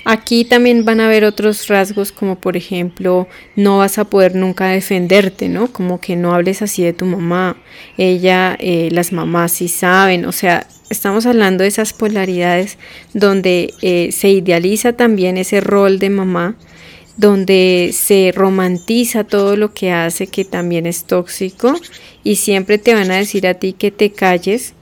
Aquí 0.06 0.46
también 0.46 0.86
van 0.86 1.02
a 1.02 1.08
haber 1.08 1.26
otros 1.26 1.68
rasgos 1.68 2.14
como 2.14 2.40
por 2.40 2.56
ejemplo 2.56 3.28
no 3.58 3.80
vas 3.80 3.98
a 3.98 4.06
poder 4.06 4.34
nunca 4.34 4.70
defenderte, 4.70 5.50
¿no? 5.50 5.74
Como 5.74 6.00
que 6.00 6.16
no 6.16 6.34
hables 6.34 6.62
así 6.62 6.84
de 6.84 6.94
tu 6.94 7.06
mamá. 7.06 7.58
Ella, 7.98 8.56
eh, 8.62 8.88
las 8.94 9.12
mamás 9.12 9.52
sí 9.52 9.68
saben, 9.68 10.24
o 10.24 10.32
sea, 10.32 10.66
estamos 10.90 11.26
hablando 11.26 11.64
de 11.64 11.68
esas 11.68 11.92
polaridades 11.92 12.78
donde 13.14 13.74
eh, 13.82 14.14
se 14.14 14.30
idealiza 14.30 14.94
también 14.94 15.36
ese 15.36 15.60
rol 15.60 16.00
de 16.00 16.10
mamá, 16.10 16.56
donde 17.20 17.92
se 17.94 18.32
romantiza 18.34 19.26
todo 19.26 19.58
lo 19.58 19.74
que 19.74 19.92
hace 19.92 20.28
que 20.28 20.46
también 20.46 20.86
es 20.86 21.04
tóxico 21.04 21.76
y 22.24 22.38
siempre 22.38 22.78
te 22.78 22.94
van 22.94 23.12
a 23.12 23.18
decir 23.18 23.46
a 23.46 23.56
ti 23.56 23.74
que 23.74 23.92
te 23.92 24.12
calles, 24.12 24.74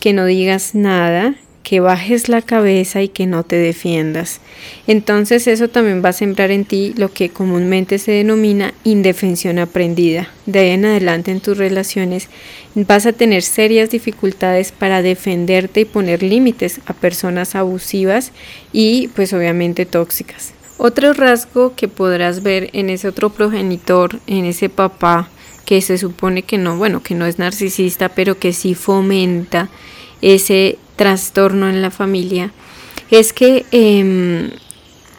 que 0.00 0.14
no 0.14 0.24
digas 0.24 0.74
nada, 0.74 1.34
que 1.62 1.80
bajes 1.80 2.30
la 2.30 2.40
cabeza 2.40 3.02
y 3.02 3.08
que 3.08 3.26
no 3.26 3.44
te 3.44 3.56
defiendas. 3.56 4.40
Entonces 4.86 5.46
eso 5.46 5.68
también 5.68 6.02
va 6.02 6.08
a 6.08 6.14
sembrar 6.14 6.50
en 6.50 6.64
ti 6.64 6.94
lo 6.96 7.12
que 7.12 7.28
comúnmente 7.28 7.98
se 7.98 8.12
denomina 8.12 8.72
indefensión 8.84 9.58
aprendida. 9.58 10.30
De 10.46 10.60
ahí 10.60 10.70
en 10.70 10.86
adelante 10.86 11.30
en 11.30 11.40
tus 11.40 11.58
relaciones 11.58 12.30
vas 12.74 13.04
a 13.04 13.12
tener 13.12 13.42
serias 13.42 13.90
dificultades 13.90 14.72
para 14.72 15.02
defenderte 15.02 15.82
y 15.82 15.84
poner 15.84 16.22
límites 16.22 16.80
a 16.86 16.94
personas 16.94 17.54
abusivas 17.54 18.32
y 18.72 19.08
pues 19.08 19.34
obviamente 19.34 19.84
tóxicas. 19.84 20.54
Otro 20.84 21.12
rasgo 21.12 21.76
que 21.76 21.86
podrás 21.86 22.42
ver 22.42 22.68
en 22.72 22.90
ese 22.90 23.06
otro 23.06 23.30
progenitor, 23.30 24.18
en 24.26 24.44
ese 24.46 24.68
papá 24.68 25.28
que 25.64 25.80
se 25.80 25.96
supone 25.96 26.42
que 26.42 26.58
no, 26.58 26.76
bueno, 26.76 27.04
que 27.04 27.14
no 27.14 27.24
es 27.24 27.38
narcisista, 27.38 28.08
pero 28.08 28.40
que 28.40 28.52
sí 28.52 28.74
fomenta 28.74 29.68
ese 30.22 30.78
trastorno 30.96 31.68
en 31.68 31.82
la 31.82 31.92
familia 31.92 32.50
es 33.12 33.32
que 33.32 33.64
em, 33.70 34.50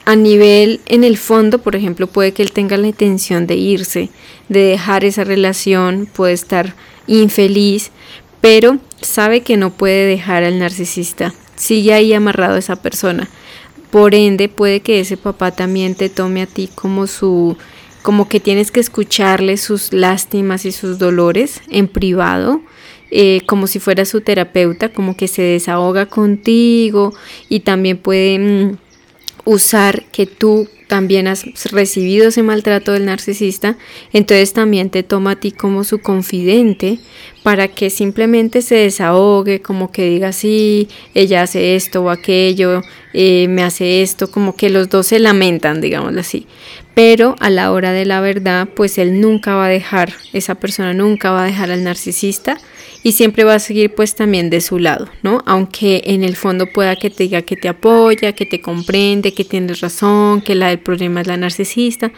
a 0.03 0.17
nivel, 0.17 0.81
en 0.85 1.05
el 1.05 1.17
fondo, 1.17 1.59
por 1.59 1.77
ejemplo, 1.77 2.07
puede 2.07 2.33
que 2.33 2.41
él 2.43 2.51
tenga 2.51 2.75
la 2.75 2.87
intención 2.87 3.47
de 3.47 3.55
irse, 3.55 4.09
de 4.49 4.63
dejar 4.63 5.05
esa 5.05 5.23
relación, 5.23 6.09
puede 6.13 6.33
estar 6.33 6.75
infeliz, 7.07 7.91
pero 8.41 8.79
sabe 8.99 9.43
que 9.43 9.55
no 9.55 9.69
puede 9.69 10.07
dejar 10.07 10.43
al 10.43 10.59
narcisista, 10.59 11.33
sigue 11.55 11.93
ahí 11.93 12.11
amarrado 12.11 12.55
a 12.55 12.59
esa 12.59 12.75
persona. 12.75 13.29
Por 13.93 14.15
ende, 14.15 14.49
puede 14.49 14.79
que 14.79 14.99
ese 14.99 15.17
papá 15.17 15.51
también 15.51 15.93
te 15.93 16.09
tome 16.09 16.41
a 16.41 16.47
ti 16.47 16.67
como 16.73 17.05
su 17.05 17.55
como 18.01 18.27
que 18.27 18.39
tienes 18.39 18.71
que 18.71 18.79
escucharle 18.79 19.55
sus 19.55 19.93
lástimas 19.93 20.65
y 20.65 20.71
sus 20.71 20.97
dolores 20.97 21.61
en 21.69 21.87
privado 21.87 22.61
eh, 23.11 23.41
como 23.45 23.67
si 23.67 23.77
fuera 23.77 24.05
su 24.05 24.21
terapeuta, 24.21 24.89
como 24.89 25.15
que 25.15 25.27
se 25.27 25.43
desahoga 25.43 26.07
contigo 26.07 27.13
y 27.49 27.59
también 27.59 27.99
puede 27.99 28.39
mm, 28.39 28.77
usar 29.45 30.05
que 30.11 30.25
tú 30.25 30.67
también 30.93 31.25
has 31.25 31.43
recibido 31.71 32.27
ese 32.27 32.43
maltrato 32.43 32.91
del 32.91 33.07
narcisista, 33.07 33.77
entonces 34.13 34.53
también 34.53 34.91
te 34.91 35.01
toma 35.01 35.31
a 35.31 35.35
ti 35.35 35.51
como 35.51 35.83
su 35.83 36.01
confidente 36.01 36.99
para 37.41 37.67
que 37.67 37.89
simplemente 37.89 38.61
se 38.61 38.75
desahogue, 38.75 39.59
como 39.59 39.91
que 39.91 40.05
diga, 40.05 40.31
sí, 40.33 40.87
ella 41.15 41.41
hace 41.41 41.75
esto 41.75 42.03
o 42.03 42.11
aquello, 42.11 42.83
eh, 43.15 43.47
me 43.47 43.63
hace 43.63 44.03
esto, 44.03 44.29
como 44.29 44.55
que 44.55 44.69
los 44.69 44.87
dos 44.87 45.07
se 45.07 45.17
lamentan, 45.17 45.81
digámoslo 45.81 46.19
así. 46.21 46.45
Pero 46.93 47.35
a 47.39 47.49
la 47.49 47.71
hora 47.71 47.91
de 47.91 48.05
la 48.05 48.21
verdad, 48.21 48.69
pues 48.75 48.99
él 48.99 49.19
nunca 49.19 49.55
va 49.55 49.65
a 49.65 49.69
dejar, 49.69 50.13
esa 50.31 50.53
persona 50.53 50.93
nunca 50.93 51.31
va 51.31 51.41
a 51.41 51.47
dejar 51.47 51.71
al 51.71 51.83
narcisista 51.83 52.59
y 53.03 53.11
siempre 53.11 53.43
va 53.43 53.55
a 53.55 53.59
seguir 53.59 53.93
pues 53.93 54.15
también 54.15 54.49
de 54.49 54.61
su 54.61 54.79
lado, 54.79 55.09
¿no? 55.21 55.43
Aunque 55.45 56.03
en 56.05 56.23
el 56.23 56.37
fondo 56.37 56.67
pueda 56.67 56.95
que 56.95 57.09
te 57.09 57.23
diga 57.23 57.41
que 57.41 57.57
te 57.57 57.67
apoya, 57.67 58.31
que 58.31 58.45
te 58.45 58.61
comprende, 58.61 59.33
que 59.33 59.43
tienes 59.43 59.81
razón, 59.81 60.41
que 60.41 60.55
la 60.55 60.69
problema 60.83 61.21
es 61.21 61.27
la 61.27 61.37
narcisista, 61.37 62.11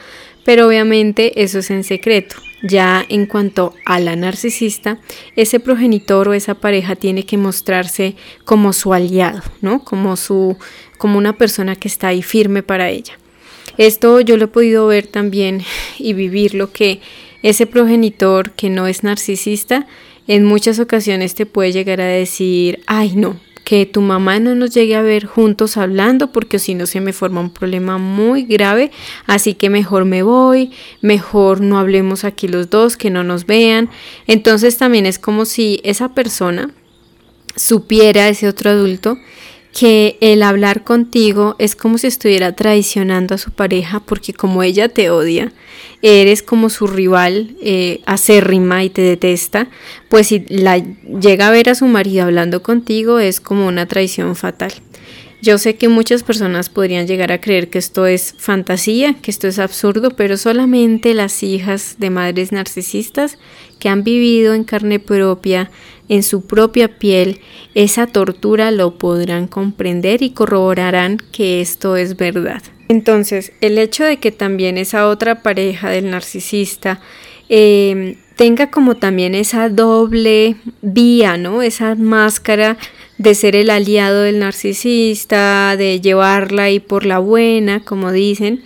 pero 0.43 0.67
obviamente 0.67 1.43
eso 1.43 1.60
es 1.60 1.72
en 1.72 1.84
secreto. 1.84 2.36
Ya 2.63 3.05
en 3.10 3.25
cuanto 3.25 3.74
a 3.86 4.00
la 4.00 4.15
narcisista, 4.15 5.00
ese 5.36 5.60
progenitor 5.60 6.27
o 6.27 6.34
esa 6.34 6.55
pareja 6.55 6.95
tiene 6.95 7.25
que 7.25 7.38
mostrarse 7.38 8.15
como 8.43 8.74
su 8.74 8.93
aliado, 8.93 9.41
¿no? 9.62 9.84
Como 9.84 10.17
su 10.17 10.57
como 10.98 11.17
una 11.17 11.38
persona 11.38 11.75
que 11.75 11.88
está 11.88 12.07
ahí 12.07 12.22
firme 12.22 12.63
para 12.63 12.89
ella. 12.89 13.19
Esto 13.77 14.22
yo 14.22 14.38
lo 14.38 14.45
he 14.45 14.48
podido 14.48 14.88
ver 14.88 15.07
también 15.07 15.63
y 16.00 16.13
vivir 16.13 16.55
lo 16.55 16.72
que 16.72 17.01
ese 17.43 17.67
progenitor 17.67 18.51
que 18.51 18.69
no 18.69 18.88
es 18.88 19.03
narcisista 19.03 19.86
en 20.27 20.45
muchas 20.45 20.79
ocasiones 20.79 21.36
te 21.36 21.45
puede 21.45 21.72
llegar 21.72 22.01
a 22.01 22.05
decir, 22.05 22.79
ay 22.88 23.15
no, 23.15 23.39
que 23.65 23.88
tu 23.88 24.00
mamá 24.00 24.39
no 24.39 24.53
nos 24.53 24.74
llegue 24.74 24.95
a 24.95 25.01
ver 25.01 25.25
juntos 25.25 25.75
hablando 25.75 26.31
porque 26.31 26.60
si 26.60 26.75
no 26.75 26.86
se 26.86 27.01
me 27.01 27.13
forma 27.13 27.41
un 27.41 27.50
problema 27.50 27.98
muy 27.98 28.43
grave, 28.43 28.91
así 29.25 29.55
que 29.55 29.72
mejor 29.72 30.05
me 30.05 30.22
voy, 30.22 30.72
mejor 31.01 31.62
no 31.62 31.79
hablemos 31.79 32.24
aquí 32.24 32.48
los 32.48 32.69
dos, 32.69 32.95
que 32.95 33.10
no 33.10 33.24
nos 33.24 33.48
vean. 33.48 33.89
Entonces 34.27 34.77
también 34.77 35.07
es 35.07 35.17
como 35.17 35.45
si 35.45 35.81
esa 35.84 36.13
persona 36.13 36.69
supiera, 37.55 38.29
ese 38.29 38.48
otro 38.48 38.69
adulto, 38.69 39.17
que 39.77 40.17
el 40.22 40.41
hablar 40.41 40.86
contigo 40.86 41.58
es 41.60 41.75
como 41.75 41.98
si 41.98 42.08
estuviera 42.08 42.55
traicionando 42.55 43.36
a 43.36 43.38
su 43.38 43.51
pareja 43.51 44.00
porque 44.00 44.34
como 44.34 44.63
ella 44.63 44.88
te 44.88 45.10
odia, 45.10 45.51
eres 46.01 46.41
como 46.41 46.70
su 46.70 46.88
rival 46.88 47.58
eh, 47.62 48.00
acérrima 48.05 48.86
y 48.86 48.89
te 48.89 49.01
detesta, 49.01 49.67
pues 50.08 50.27
si 50.27 50.46
la 50.48 50.77
llega 50.77 51.48
a 51.48 51.51
ver 51.51 51.70
a 51.70 51.75
su 51.75 51.88
marido 51.88 52.24
hablando 52.24 52.63
contigo 52.63 53.20
es 53.20 53.41
como 53.41 53.67
una 53.67 53.86
traición 53.86 54.38
fatal. 54.38 54.72
Yo 55.41 55.58
sé 55.58 55.75
que 55.75 55.89
muchas 55.89 56.24
personas 56.24 56.70
podrían 56.70 57.05
llegar 57.05 57.34
a 57.34 57.41
creer 57.41 57.70
que 57.70 57.77
esto 57.77 58.08
es 58.08 58.34
fantasía, 58.38 59.15
que 59.22 59.29
esto 59.29 59.48
es 59.48 59.60
absurdo, 59.60 60.12
pero 60.12 60.38
solamente 60.38 61.13
las 61.13 61.44
hijas 61.44 61.98
de 62.00 62.10
madres 62.10 62.53
narcisistas 62.53 63.38
que 63.79 63.89
han 63.89 64.03
vivido 64.03 64.53
en 64.53 64.63
carne 64.63 65.00
propia 65.00 65.70
en 66.08 66.24
su 66.24 66.46
propia 66.46 67.00
piel 67.00 67.39
esa 67.74 68.08
tortura 68.08 68.72
lo 68.72 68.98
podrán 68.98 69.48
comprender 69.48 70.22
y 70.22 70.32
corroborarán 70.32 71.17
que 71.32 71.62
esto 71.62 71.98
es 71.98 72.15
verdad. 72.15 72.62
Entonces, 72.88 73.51
el 73.62 73.77
hecho 73.77 74.03
de 74.03 74.17
que 74.17 74.32
también 74.32 74.77
esa 74.77 75.08
otra 75.08 75.41
pareja 75.41 75.89
del 75.89 76.12
narcisista 76.12 77.01
em, 77.50 78.15
tenga 78.36 78.70
como 78.70 78.96
también 78.96 79.34
esa 79.34 79.70
doble 79.70 80.55
vía, 80.82 81.38
¿no? 81.38 81.62
Esa 81.62 81.96
máscara 81.96 82.77
de 83.17 83.34
ser 83.34 83.55
el 83.55 83.70
aliado 83.70 84.22
del 84.22 84.39
narcisista, 84.39 85.75
de 85.77 86.00
llevarla 86.01 86.63
ahí 86.63 86.79
por 86.79 87.05
la 87.05 87.17
buena, 87.17 87.79
como 87.79 88.12
dicen, 88.12 88.63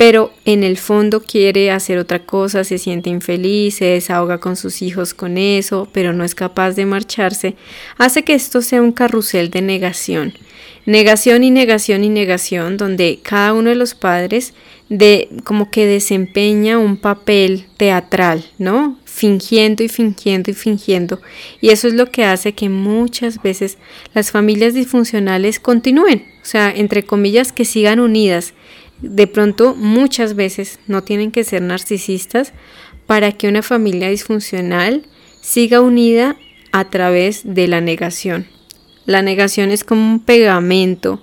pero 0.00 0.32
en 0.46 0.62
el 0.62 0.78
fondo 0.78 1.20
quiere 1.20 1.70
hacer 1.70 1.98
otra 1.98 2.20
cosa, 2.20 2.64
se 2.64 2.78
siente 2.78 3.10
infeliz, 3.10 3.74
se 3.74 3.84
desahoga 3.84 4.38
con 4.38 4.56
sus 4.56 4.80
hijos 4.80 5.12
con 5.12 5.36
eso, 5.36 5.88
pero 5.92 6.14
no 6.14 6.24
es 6.24 6.34
capaz 6.34 6.70
de 6.70 6.86
marcharse, 6.86 7.54
hace 7.98 8.24
que 8.24 8.32
esto 8.32 8.62
sea 8.62 8.80
un 8.80 8.92
carrusel 8.92 9.50
de 9.50 9.60
negación. 9.60 10.32
Negación 10.86 11.44
y 11.44 11.50
negación 11.50 12.02
y 12.02 12.08
negación, 12.08 12.78
donde 12.78 13.18
cada 13.22 13.52
uno 13.52 13.68
de 13.68 13.74
los 13.74 13.94
padres 13.94 14.54
de 14.88 15.28
como 15.44 15.70
que 15.70 15.84
desempeña 15.84 16.78
un 16.78 16.96
papel 16.96 17.66
teatral, 17.76 18.42
¿no? 18.56 18.98
Fingiendo 19.04 19.82
y 19.82 19.88
fingiendo 19.88 20.50
y 20.50 20.54
fingiendo. 20.54 21.20
Y 21.60 21.68
eso 21.68 21.88
es 21.88 21.92
lo 21.92 22.06
que 22.10 22.24
hace 22.24 22.54
que 22.54 22.70
muchas 22.70 23.42
veces 23.42 23.76
las 24.14 24.30
familias 24.30 24.72
disfuncionales 24.72 25.60
continúen, 25.60 26.24
o 26.42 26.46
sea, 26.46 26.70
entre 26.74 27.02
comillas, 27.02 27.52
que 27.52 27.66
sigan 27.66 28.00
unidas, 28.00 28.54
de 29.02 29.26
pronto 29.26 29.74
muchas 29.74 30.34
veces 30.34 30.78
no 30.86 31.02
tienen 31.02 31.30
que 31.30 31.44
ser 31.44 31.62
narcisistas 31.62 32.52
para 33.06 33.32
que 33.32 33.48
una 33.48 33.62
familia 33.62 34.08
disfuncional 34.08 35.06
siga 35.40 35.80
unida 35.80 36.36
a 36.72 36.90
través 36.90 37.42
de 37.44 37.66
la 37.66 37.80
negación. 37.80 38.46
La 39.06 39.22
negación 39.22 39.70
es 39.70 39.84
como 39.84 40.02
un 40.02 40.20
pegamento 40.20 41.22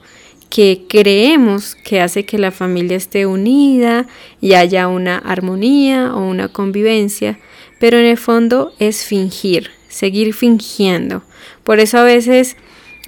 que 0.50 0.86
creemos 0.88 1.76
que 1.76 2.02
hace 2.02 2.26
que 2.26 2.38
la 2.38 2.52
familia 2.52 2.98
esté 2.98 3.26
unida 3.26 4.08
y 4.42 4.54
haya 4.54 4.88
una 4.88 5.18
armonía 5.18 6.14
o 6.16 6.28
una 6.28 6.48
convivencia, 6.50 7.40
pero 7.80 7.98
en 7.98 8.06
el 8.06 8.18
fondo 8.18 8.74
es 8.80 9.04
fingir, 9.04 9.72
seguir 9.88 10.34
fingiendo. 10.34 11.24
Por 11.64 11.80
eso 11.80 11.98
a 11.98 12.04
veces 12.04 12.56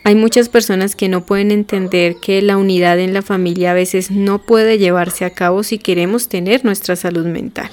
hay 0.03 0.15
muchas 0.15 0.49
personas 0.49 0.95
que 0.95 1.09
no 1.09 1.25
pueden 1.25 1.51
entender 1.51 2.15
que 2.15 2.41
la 2.41 2.57
unidad 2.57 2.99
en 2.99 3.13
la 3.13 3.21
familia 3.21 3.71
a 3.71 3.75
veces 3.75 4.11
no 4.11 4.39
puede 4.39 4.77
llevarse 4.77 5.25
a 5.25 5.31
cabo 5.31 5.63
si 5.63 5.77
queremos 5.77 6.29
tener 6.29 6.65
nuestra 6.65 6.95
salud 6.95 7.25
mental. 7.25 7.69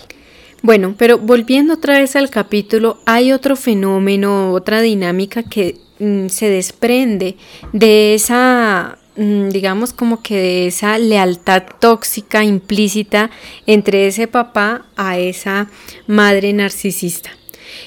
Bueno, 0.62 0.95
pero 0.99 1.18
volviendo 1.18 1.75
otra 1.75 1.99
vez 1.99 2.16
al 2.16 2.30
capítulo, 2.30 2.99
hay 3.04 3.33
otro 3.33 3.56
fenómeno, 3.56 4.52
otra 4.52 4.80
dinámica 4.80 5.42
que 5.42 5.76
mm, 5.99 6.28
se 6.28 6.49
desprende 6.49 7.37
de 7.73 8.14
esa 8.14 8.99
mm, 9.16 9.50
digamos 9.50 9.92
como 9.92 10.23
que 10.23 10.37
de 10.37 10.66
esa 10.66 10.99
lealtad 10.99 11.62
tóxica 11.78 12.42
implícita 12.42 13.30
entre 13.66 14.09
ese 14.09 14.26
papá 14.26 14.87
a 14.97 15.18
esa 15.18 15.68
madre 16.06 16.52
narcisista. 16.52 17.30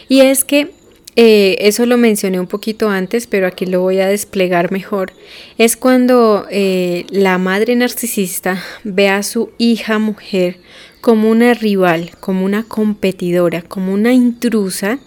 Y 0.07 0.21
es 0.21 0.45
que 0.45 0.78
eh, 1.15 1.57
eso 1.59 1.85
lo 1.85 1.97
mencioné 1.97 2.39
un 2.39 2.47
poquito 2.47 2.89
antes, 2.89 3.27
pero 3.27 3.47
aquí 3.47 3.65
lo 3.65 3.81
voy 3.81 3.99
a 3.99 4.07
desplegar 4.07 4.71
mejor. 4.71 5.13
Es 5.57 5.75
cuando 5.75 6.45
eh, 6.49 7.05
la 7.09 7.37
madre 7.37 7.75
narcisista 7.75 8.63
ve 8.83 9.09
a 9.09 9.23
su 9.23 9.51
hija 9.57 9.99
mujer 9.99 10.57
como 11.01 11.29
una 11.29 11.53
rival, 11.53 12.11
como 12.19 12.45
una 12.45 12.63
competidora, 12.63 13.61
como 13.61 13.93
una 13.93 14.13
intrusa 14.13 14.99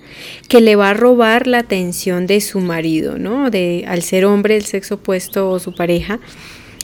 que 0.48 0.60
le 0.60 0.76
va 0.76 0.90
a 0.90 0.94
robar 0.94 1.46
la 1.46 1.58
atención 1.58 2.26
de 2.26 2.40
su 2.40 2.60
marido, 2.60 3.18
¿no? 3.18 3.50
De, 3.50 3.84
al 3.86 4.02
ser 4.02 4.24
hombre 4.24 4.54
del 4.54 4.64
sexo 4.64 4.96
opuesto 4.96 5.50
o 5.50 5.58
su 5.58 5.74
pareja. 5.74 6.18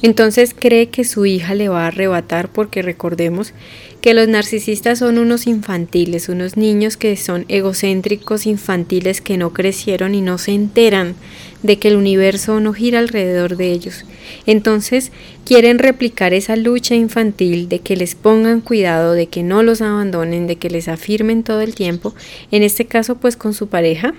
Entonces 0.00 0.54
cree 0.56 0.88
que 0.88 1.04
su 1.04 1.26
hija 1.26 1.54
le 1.54 1.68
va 1.68 1.84
a 1.84 1.88
arrebatar 1.88 2.48
porque 2.48 2.82
recordemos 2.82 3.52
que 4.00 4.14
los 4.14 4.28
narcisistas 4.28 5.00
son 5.00 5.18
unos 5.18 5.48
infantiles, 5.48 6.28
unos 6.28 6.56
niños 6.56 6.96
que 6.96 7.16
son 7.16 7.44
egocéntricos, 7.48 8.46
infantiles, 8.46 9.20
que 9.20 9.36
no 9.36 9.52
crecieron 9.52 10.14
y 10.14 10.20
no 10.20 10.38
se 10.38 10.52
enteran 10.52 11.16
de 11.64 11.80
que 11.80 11.88
el 11.88 11.96
universo 11.96 12.60
no 12.60 12.72
gira 12.72 13.00
alrededor 13.00 13.56
de 13.56 13.72
ellos. 13.72 14.04
Entonces 14.46 15.10
quieren 15.44 15.80
replicar 15.80 16.32
esa 16.32 16.54
lucha 16.54 16.94
infantil 16.94 17.68
de 17.68 17.80
que 17.80 17.96
les 17.96 18.14
pongan 18.14 18.60
cuidado, 18.60 19.14
de 19.14 19.26
que 19.26 19.42
no 19.42 19.64
los 19.64 19.80
abandonen, 19.80 20.46
de 20.46 20.56
que 20.56 20.70
les 20.70 20.86
afirmen 20.86 21.42
todo 21.42 21.60
el 21.60 21.74
tiempo, 21.74 22.14
en 22.52 22.62
este 22.62 22.84
caso 22.84 23.16
pues 23.16 23.36
con 23.36 23.52
su 23.52 23.66
pareja, 23.66 24.14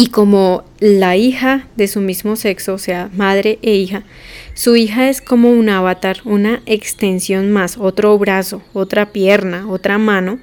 y 0.00 0.06
como 0.06 0.64
la 0.78 1.18
hija 1.18 1.68
de 1.76 1.86
su 1.86 2.00
mismo 2.00 2.34
sexo, 2.34 2.72
o 2.72 2.78
sea, 2.78 3.10
madre 3.14 3.58
e 3.60 3.74
hija, 3.74 4.04
su 4.54 4.74
hija 4.74 5.10
es 5.10 5.20
como 5.20 5.50
un 5.50 5.68
avatar, 5.68 6.20
una 6.24 6.62
extensión 6.64 7.52
más, 7.52 7.76
otro 7.76 8.16
brazo, 8.16 8.62
otra 8.72 9.12
pierna, 9.12 9.68
otra 9.68 9.98
mano, 9.98 10.40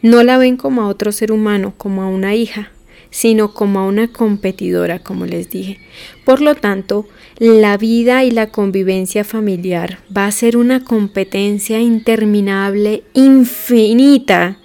no 0.00 0.22
la 0.22 0.38
ven 0.38 0.56
como 0.56 0.82
a 0.82 0.86
otro 0.86 1.10
ser 1.10 1.32
humano, 1.32 1.74
como 1.76 2.02
a 2.04 2.06
una 2.06 2.36
hija, 2.36 2.70
sino 3.10 3.52
como 3.52 3.80
a 3.80 3.86
una 3.88 4.12
competidora, 4.12 5.00
como 5.00 5.26
les 5.26 5.50
dije. 5.50 5.80
Por 6.24 6.40
lo 6.40 6.54
tanto, 6.54 7.08
la 7.40 7.76
vida 7.78 8.22
y 8.22 8.30
la 8.30 8.46
convivencia 8.50 9.24
familiar 9.24 9.98
va 10.16 10.26
a 10.26 10.30
ser 10.30 10.56
una 10.56 10.84
competencia 10.84 11.80
interminable, 11.80 13.02
infinita, 13.14 14.58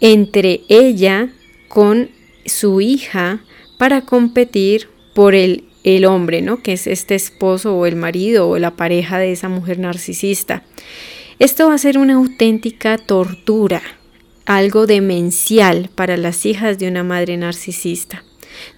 entre 0.00 0.62
ella 0.70 1.28
con 1.68 2.08
su 2.46 2.80
hija, 2.80 3.42
para 3.82 4.02
competir 4.02 4.88
por 5.12 5.34
el, 5.34 5.64
el 5.82 6.04
hombre, 6.04 6.40
¿no? 6.40 6.62
Que 6.62 6.74
es 6.74 6.86
este 6.86 7.16
esposo 7.16 7.74
o 7.76 7.84
el 7.84 7.96
marido 7.96 8.48
o 8.48 8.56
la 8.56 8.76
pareja 8.76 9.18
de 9.18 9.32
esa 9.32 9.48
mujer 9.48 9.80
narcisista. 9.80 10.62
Esto 11.40 11.66
va 11.66 11.74
a 11.74 11.78
ser 11.78 11.98
una 11.98 12.14
auténtica 12.14 12.96
tortura, 12.96 13.82
algo 14.46 14.86
demencial 14.86 15.90
para 15.96 16.16
las 16.16 16.46
hijas 16.46 16.78
de 16.78 16.86
una 16.86 17.02
madre 17.02 17.36
narcisista, 17.36 18.22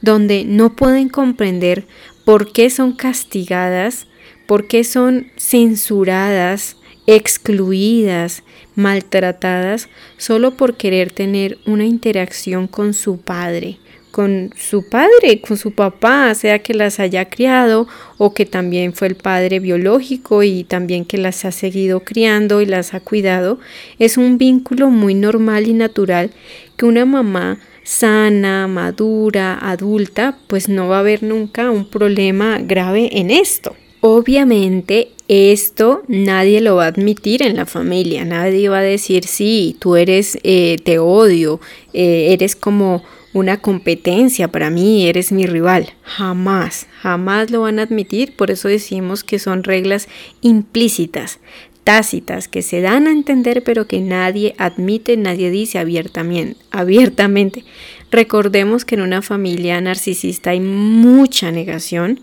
donde 0.00 0.46
no 0.46 0.74
pueden 0.74 1.10
comprender 1.10 1.86
por 2.24 2.50
qué 2.52 2.70
son 2.70 2.92
castigadas, 2.92 4.06
por 4.46 4.68
qué 4.68 4.84
son 4.84 5.30
censuradas, 5.36 6.78
excluidas, 7.06 8.42
maltratadas, 8.74 9.90
solo 10.16 10.56
por 10.56 10.78
querer 10.78 11.12
tener 11.12 11.58
una 11.66 11.84
interacción 11.84 12.68
con 12.68 12.94
su 12.94 13.18
padre, 13.18 13.76
con 14.14 14.50
su 14.56 14.88
padre, 14.88 15.40
con 15.40 15.56
su 15.56 15.72
papá, 15.72 16.32
sea 16.36 16.60
que 16.60 16.72
las 16.72 17.00
haya 17.00 17.24
criado 17.24 17.88
o 18.16 18.32
que 18.32 18.46
también 18.46 18.92
fue 18.92 19.08
el 19.08 19.16
padre 19.16 19.58
biológico 19.58 20.44
y 20.44 20.62
también 20.62 21.04
que 21.04 21.18
las 21.18 21.44
ha 21.44 21.50
seguido 21.50 21.98
criando 21.98 22.60
y 22.60 22.66
las 22.66 22.94
ha 22.94 23.00
cuidado, 23.00 23.58
es 23.98 24.16
un 24.16 24.38
vínculo 24.38 24.88
muy 24.88 25.14
normal 25.14 25.66
y 25.66 25.72
natural 25.72 26.30
que 26.76 26.86
una 26.86 27.04
mamá 27.04 27.58
sana, 27.82 28.68
madura, 28.68 29.58
adulta, 29.60 30.38
pues 30.46 30.68
no 30.68 30.86
va 30.86 30.98
a 30.98 31.00
haber 31.00 31.24
nunca 31.24 31.72
un 31.72 31.84
problema 31.84 32.60
grave 32.60 33.18
en 33.18 33.32
esto. 33.32 33.74
Obviamente 34.00 35.08
esto 35.26 36.02
nadie 36.06 36.60
lo 36.60 36.76
va 36.76 36.84
a 36.84 36.88
admitir 36.88 37.42
en 37.42 37.56
la 37.56 37.66
familia, 37.66 38.24
nadie 38.24 38.68
va 38.68 38.78
a 38.78 38.82
decir 38.82 39.24
sí, 39.24 39.74
tú 39.80 39.96
eres, 39.96 40.38
eh, 40.44 40.76
te 40.84 41.00
odio, 41.00 41.58
eh, 41.92 42.28
eres 42.30 42.54
como 42.54 43.02
una 43.34 43.60
competencia 43.60 44.48
para 44.48 44.70
mí, 44.70 45.06
eres 45.06 45.32
mi 45.32 45.44
rival. 45.46 45.92
Jamás, 46.02 46.86
jamás 47.02 47.50
lo 47.50 47.62
van 47.62 47.78
a 47.78 47.82
admitir. 47.82 48.34
Por 48.36 48.50
eso 48.50 48.68
decimos 48.68 49.24
que 49.24 49.38
son 49.38 49.64
reglas 49.64 50.08
implícitas, 50.40 51.40
tácitas, 51.82 52.48
que 52.48 52.62
se 52.62 52.80
dan 52.80 53.06
a 53.06 53.10
entender 53.10 53.62
pero 53.62 53.86
que 53.86 54.00
nadie 54.00 54.54
admite, 54.56 55.16
nadie 55.16 55.50
dice 55.50 55.78
abiertamente. 55.78 57.64
Recordemos 58.10 58.84
que 58.84 58.94
en 58.94 59.02
una 59.02 59.20
familia 59.20 59.80
narcisista 59.80 60.50
hay 60.50 60.60
mucha 60.60 61.50
negación 61.50 62.20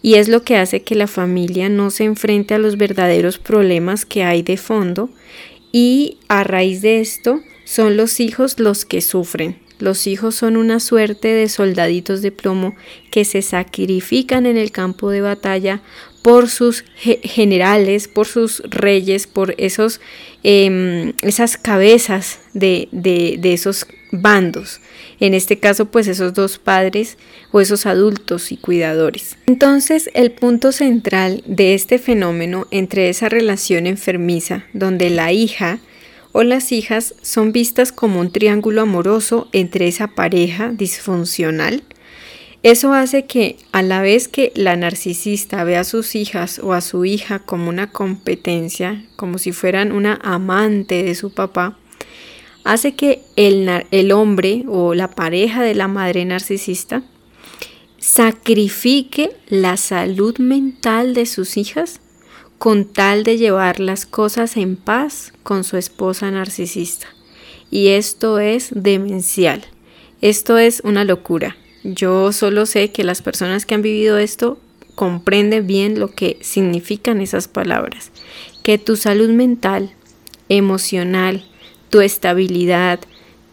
y 0.00 0.14
es 0.14 0.28
lo 0.28 0.44
que 0.44 0.56
hace 0.56 0.82
que 0.82 0.94
la 0.94 1.08
familia 1.08 1.68
no 1.68 1.90
se 1.90 2.04
enfrente 2.04 2.54
a 2.54 2.58
los 2.58 2.76
verdaderos 2.76 3.38
problemas 3.38 4.06
que 4.06 4.22
hay 4.22 4.42
de 4.42 4.56
fondo 4.56 5.10
y 5.72 6.18
a 6.28 6.44
raíz 6.44 6.82
de 6.82 7.00
esto 7.00 7.40
son 7.64 7.96
los 7.96 8.20
hijos 8.20 8.60
los 8.60 8.84
que 8.84 9.00
sufren. 9.00 9.61
Los 9.82 10.06
hijos 10.06 10.36
son 10.36 10.56
una 10.56 10.78
suerte 10.78 11.26
de 11.26 11.48
soldaditos 11.48 12.22
de 12.22 12.30
plomo 12.30 12.76
que 13.10 13.24
se 13.24 13.42
sacrifican 13.42 14.46
en 14.46 14.56
el 14.56 14.70
campo 14.70 15.10
de 15.10 15.22
batalla 15.22 15.82
por 16.22 16.48
sus 16.48 16.84
generales, 16.94 18.06
por 18.06 18.28
sus 18.28 18.62
reyes, 18.70 19.26
por 19.26 19.56
esos, 19.58 20.00
em, 20.44 21.14
esas 21.22 21.56
cabezas 21.56 22.38
de, 22.54 22.88
de, 22.92 23.38
de 23.40 23.54
esos 23.54 23.88
bandos. 24.12 24.80
En 25.18 25.34
este 25.34 25.58
caso, 25.58 25.86
pues 25.86 26.06
esos 26.06 26.32
dos 26.32 26.58
padres 26.58 27.18
o 27.50 27.60
esos 27.60 27.84
adultos 27.84 28.52
y 28.52 28.58
cuidadores. 28.58 29.36
Entonces, 29.46 30.10
el 30.14 30.30
punto 30.30 30.70
central 30.70 31.42
de 31.44 31.74
este 31.74 31.98
fenómeno 31.98 32.68
entre 32.70 33.08
esa 33.08 33.28
relación 33.28 33.88
enfermiza, 33.88 34.64
donde 34.74 35.10
la 35.10 35.32
hija 35.32 35.80
o 36.32 36.42
las 36.42 36.72
hijas 36.72 37.14
son 37.22 37.52
vistas 37.52 37.92
como 37.92 38.20
un 38.20 38.32
triángulo 38.32 38.82
amoroso 38.82 39.48
entre 39.52 39.88
esa 39.88 40.08
pareja 40.08 40.70
disfuncional. 40.70 41.82
Eso 42.62 42.92
hace 42.92 43.26
que 43.26 43.56
a 43.72 43.82
la 43.82 44.02
vez 44.02 44.28
que 44.28 44.52
la 44.54 44.76
narcisista 44.76 45.64
ve 45.64 45.76
a 45.76 45.84
sus 45.84 46.14
hijas 46.14 46.60
o 46.60 46.72
a 46.72 46.80
su 46.80 47.04
hija 47.04 47.40
como 47.40 47.68
una 47.68 47.90
competencia, 47.90 49.04
como 49.16 49.38
si 49.38 49.52
fueran 49.52 49.92
una 49.92 50.18
amante 50.22 51.02
de 51.02 51.14
su 51.14 51.34
papá, 51.34 51.76
hace 52.64 52.94
que 52.94 53.20
el, 53.36 53.68
el 53.90 54.12
hombre 54.12 54.64
o 54.68 54.94
la 54.94 55.10
pareja 55.10 55.62
de 55.62 55.74
la 55.74 55.88
madre 55.88 56.24
narcisista 56.24 57.02
sacrifique 57.98 59.30
la 59.48 59.76
salud 59.76 60.38
mental 60.38 61.14
de 61.14 61.26
sus 61.26 61.56
hijas 61.56 62.00
con 62.62 62.84
tal 62.84 63.24
de 63.24 63.38
llevar 63.38 63.80
las 63.80 64.06
cosas 64.06 64.56
en 64.56 64.76
paz 64.76 65.32
con 65.42 65.64
su 65.64 65.76
esposa 65.76 66.30
narcisista. 66.30 67.08
Y 67.72 67.88
esto 67.88 68.38
es 68.38 68.68
demencial. 68.72 69.64
Esto 70.20 70.58
es 70.58 70.80
una 70.84 71.02
locura. 71.02 71.56
Yo 71.82 72.30
solo 72.30 72.66
sé 72.66 72.92
que 72.92 73.02
las 73.02 73.20
personas 73.20 73.66
que 73.66 73.74
han 73.74 73.82
vivido 73.82 74.16
esto 74.16 74.60
comprenden 74.94 75.66
bien 75.66 75.98
lo 75.98 76.12
que 76.12 76.38
significan 76.40 77.20
esas 77.20 77.48
palabras. 77.48 78.12
Que 78.62 78.78
tu 78.78 78.94
salud 78.94 79.30
mental, 79.30 79.90
emocional, 80.48 81.44
tu 81.90 82.00
estabilidad, 82.00 83.00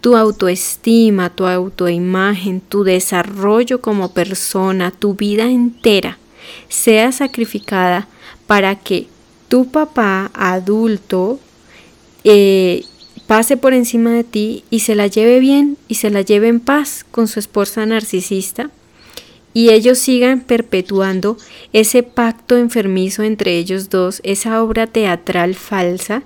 tu 0.02 0.18
autoestima, 0.18 1.32
tu 1.32 1.48
autoimagen, 1.48 2.62
tu 2.62 2.84
desarrollo 2.84 3.82
como 3.82 4.14
persona, 4.14 4.92
tu 4.92 5.16
vida 5.16 5.46
entera, 5.46 6.20
sea 6.68 7.12
sacrificada 7.12 8.08
para 8.50 8.74
que 8.74 9.06
tu 9.48 9.70
papá 9.70 10.32
adulto 10.34 11.40
eh, 12.24 12.84
pase 13.28 13.58
por 13.58 13.76
encima 13.76 14.10
de 14.10 14.24
ti 14.24 14.64
y 14.72 14.80
se 14.80 14.96
la 14.96 15.06
lleve 15.06 15.40
bien 15.40 15.78
y 15.88 15.96
se 15.96 16.10
la 16.10 16.24
lleve 16.24 16.48
en 16.48 16.60
paz 16.60 17.06
con 17.12 17.28
su 17.28 17.40
esposa 17.40 17.86
narcisista 17.86 18.72
y 19.54 19.70
ellos 19.70 20.00
sigan 20.00 20.42
perpetuando 20.42 21.38
ese 21.74 22.02
pacto 22.02 22.58
enfermizo 22.58 23.22
entre 23.22 23.56
ellos 23.56 23.92
dos, 23.92 24.20
esa 24.24 24.64
obra 24.64 24.88
teatral 24.88 25.54
falsa, 25.54 26.24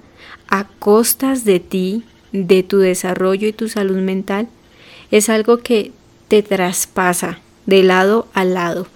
a 0.47 0.63
costas 0.79 1.43
de 1.43 1.59
ti, 1.59 2.05
de 2.31 2.63
tu 2.63 2.77
desarrollo 2.77 3.49
y 3.49 3.51
tu 3.51 3.67
salud 3.67 3.97
mental, 3.97 4.47
es 5.11 5.27
algo 5.27 5.57
que 5.57 5.91
te 6.29 6.41
traspasa 6.41 7.39
de 7.65 7.83
lado 7.83 8.29
a 8.33 8.45
lado. 8.45 8.87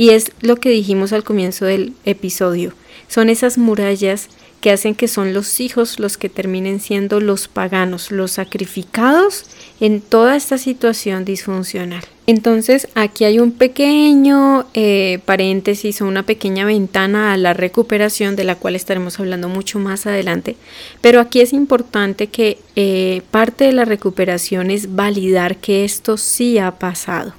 Y 0.00 0.12
es 0.12 0.32
lo 0.40 0.56
que 0.56 0.70
dijimos 0.70 1.12
al 1.12 1.24
comienzo 1.24 1.66
del 1.66 1.92
episodio. 2.06 2.72
Son 3.06 3.28
esas 3.28 3.58
murallas 3.58 4.30
que 4.62 4.70
hacen 4.70 4.94
que 4.94 5.08
son 5.08 5.34
los 5.34 5.60
hijos 5.60 6.00
los 6.00 6.16
que 6.16 6.30
terminen 6.30 6.80
siendo 6.80 7.20
los 7.20 7.48
paganos, 7.48 8.10
los 8.10 8.30
sacrificados 8.30 9.44
en 9.78 10.00
toda 10.00 10.36
esta 10.36 10.56
situación 10.56 11.26
disfuncional. 11.26 12.02
Entonces 12.26 12.88
aquí 12.94 13.24
hay 13.24 13.40
un 13.40 13.52
pequeño 13.52 14.64
eh, 14.72 15.18
paréntesis 15.26 16.00
o 16.00 16.06
una 16.06 16.22
pequeña 16.22 16.64
ventana 16.64 17.34
a 17.34 17.36
la 17.36 17.52
recuperación 17.52 18.36
de 18.36 18.44
la 18.44 18.54
cual 18.54 18.76
estaremos 18.76 19.20
hablando 19.20 19.50
mucho 19.50 19.78
más 19.78 20.06
adelante, 20.06 20.56
pero 21.02 21.20
aquí 21.20 21.42
es 21.42 21.52
importante 21.52 22.28
que 22.28 22.56
eh, 22.74 23.20
parte 23.30 23.64
de 23.64 23.72
la 23.72 23.84
recuperación 23.84 24.70
es 24.70 24.94
validar 24.94 25.58
que 25.58 25.84
esto 25.84 26.16
sí 26.16 26.56
ha 26.56 26.78
pasado 26.78 27.34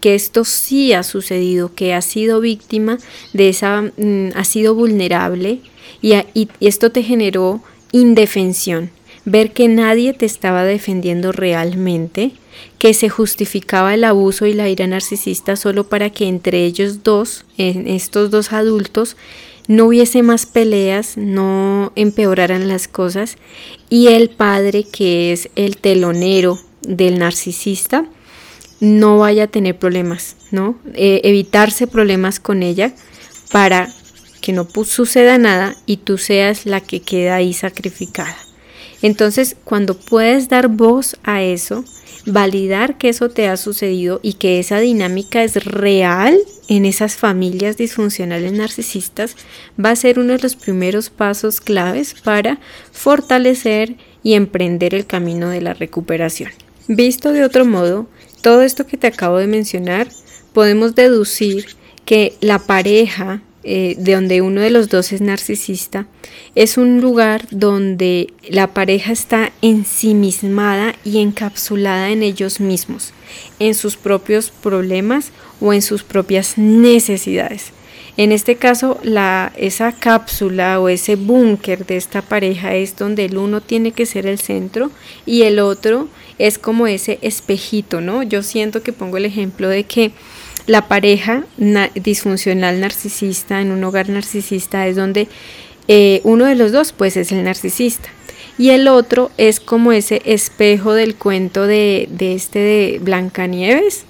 que 0.00 0.14
esto 0.14 0.44
sí 0.44 0.92
ha 0.92 1.02
sucedido, 1.02 1.74
que 1.74 1.94
ha 1.94 2.02
sido 2.02 2.40
víctima 2.40 2.98
de 3.32 3.48
esa, 3.48 3.82
mm, 3.82 4.30
ha 4.34 4.44
sido 4.44 4.74
vulnerable 4.74 5.60
y, 6.02 6.14
esto 6.60 6.90
te 6.90 7.02
generó 7.02 7.60
indefensión, 7.92 8.90
ver 9.24 9.52
que 9.52 9.68
nadie 9.68 10.12
te 10.12 10.26
estaba 10.26 10.64
defendiendo 10.64 11.32
realmente, 11.32 12.32
que 12.78 12.94
se 12.94 13.08
justificaba 13.08 13.94
el 13.94 14.04
abuso 14.04 14.46
y 14.46 14.54
la 14.54 14.68
ira 14.68 14.86
narcisista 14.86 15.56
solo 15.56 15.88
para 15.88 16.10
que 16.10 16.26
entre 16.26 16.64
ellos 16.64 17.02
dos, 17.02 17.44
en 17.58 17.86
estos 17.88 18.30
dos 18.30 18.52
adultos, 18.52 19.16
no 19.68 19.86
hubiese 19.86 20.22
más 20.22 20.46
peleas, 20.46 21.16
no 21.16 21.92
empeoraran 21.94 22.66
las 22.66 22.88
cosas. 22.88 23.36
Y 23.88 24.08
el 24.08 24.28
padre, 24.30 24.82
que 24.82 25.32
es 25.32 25.48
el 25.54 25.76
telonero 25.76 26.58
del 26.82 27.20
narcisista, 27.20 28.04
no 28.80 29.18
vaya 29.18 29.44
a 29.44 29.48
tener 29.48 29.78
problemas, 29.78 30.36
¿no? 30.50 30.78
Eh, 30.94 31.20
evitarse 31.24 31.86
problemas 31.86 32.40
con 32.40 32.62
ella 32.62 32.92
para 33.52 33.88
que 34.40 34.52
no 34.52 34.66
suceda 34.84 35.38
nada 35.38 35.76
y 35.86 35.98
tú 35.98 36.18
seas 36.18 36.66
la 36.66 36.80
que 36.80 37.00
queda 37.00 37.36
ahí 37.36 37.52
sacrificada. 37.52 38.36
Entonces, 39.02 39.56
cuando 39.64 39.94
puedes 39.94 40.48
dar 40.48 40.68
voz 40.68 41.16
a 41.22 41.42
eso, 41.42 41.84
validar 42.26 42.98
que 42.98 43.08
eso 43.08 43.30
te 43.30 43.48
ha 43.48 43.56
sucedido 43.56 44.20
y 44.22 44.34
que 44.34 44.58
esa 44.58 44.78
dinámica 44.78 45.42
es 45.42 45.64
real 45.64 46.38
en 46.68 46.84
esas 46.84 47.16
familias 47.16 47.76
disfuncionales 47.76 48.52
narcisistas, 48.52 49.36
va 49.82 49.90
a 49.90 49.96
ser 49.96 50.18
uno 50.18 50.34
de 50.34 50.40
los 50.40 50.56
primeros 50.56 51.10
pasos 51.10 51.60
claves 51.60 52.14
para 52.22 52.60
fortalecer 52.92 53.96
y 54.22 54.34
emprender 54.34 54.94
el 54.94 55.06
camino 55.06 55.48
de 55.48 55.62
la 55.62 55.74
recuperación. 55.74 56.50
Visto 56.88 57.32
de 57.32 57.44
otro 57.44 57.64
modo, 57.64 58.06
todo 58.40 58.62
esto 58.62 58.86
que 58.86 58.96
te 58.96 59.06
acabo 59.06 59.38
de 59.38 59.46
mencionar, 59.46 60.08
podemos 60.52 60.94
deducir 60.94 61.66
que 62.04 62.34
la 62.40 62.58
pareja 62.58 63.42
eh, 63.62 63.94
de 63.98 64.14
donde 64.14 64.40
uno 64.40 64.62
de 64.62 64.70
los 64.70 64.88
dos 64.88 65.12
es 65.12 65.20
narcisista, 65.20 66.06
es 66.54 66.78
un 66.78 67.02
lugar 67.02 67.46
donde 67.50 68.32
la 68.48 68.68
pareja 68.68 69.12
está 69.12 69.52
ensimismada 69.60 70.94
y 71.04 71.18
encapsulada 71.18 72.08
en 72.08 72.22
ellos 72.22 72.58
mismos, 72.58 73.12
en 73.58 73.74
sus 73.74 73.98
propios 73.98 74.50
problemas 74.50 75.30
o 75.60 75.74
en 75.74 75.82
sus 75.82 76.02
propias 76.04 76.56
necesidades. 76.56 77.72
En 78.16 78.32
este 78.32 78.56
caso, 78.56 78.98
la, 79.02 79.52
esa 79.56 79.92
cápsula 79.92 80.80
o 80.80 80.88
ese 80.88 81.16
búnker 81.16 81.84
de 81.86 81.96
esta 81.96 82.22
pareja 82.22 82.74
es 82.74 82.96
donde 82.96 83.26
el 83.26 83.36
uno 83.36 83.60
tiene 83.60 83.92
que 83.92 84.06
ser 84.06 84.26
el 84.26 84.38
centro 84.38 84.90
y 85.26 85.42
el 85.42 85.58
otro 85.58 86.08
es 86.40 86.58
como 86.58 86.86
ese 86.86 87.18
espejito, 87.22 88.00
¿no? 88.00 88.22
Yo 88.22 88.42
siento 88.42 88.82
que 88.82 88.92
pongo 88.92 89.18
el 89.18 89.26
ejemplo 89.26 89.68
de 89.68 89.84
que 89.84 90.12
la 90.66 90.88
pareja 90.88 91.44
disfuncional 91.94 92.80
narcisista 92.80 93.60
en 93.60 93.70
un 93.70 93.84
hogar 93.84 94.08
narcisista 94.08 94.86
es 94.86 94.96
donde 94.96 95.28
eh, 95.88 96.20
uno 96.24 96.46
de 96.46 96.54
los 96.54 96.72
dos 96.72 96.92
pues 96.92 97.16
es 97.16 97.32
el 97.32 97.44
narcisista 97.44 98.08
y 98.58 98.70
el 98.70 98.88
otro 98.88 99.30
es 99.36 99.60
como 99.60 99.92
ese 99.92 100.22
espejo 100.24 100.92
del 100.92 101.14
cuento 101.14 101.66
de, 101.66 102.08
de 102.10 102.34
este 102.34 102.58
de 102.58 102.98
Blancanieves 103.02 104.04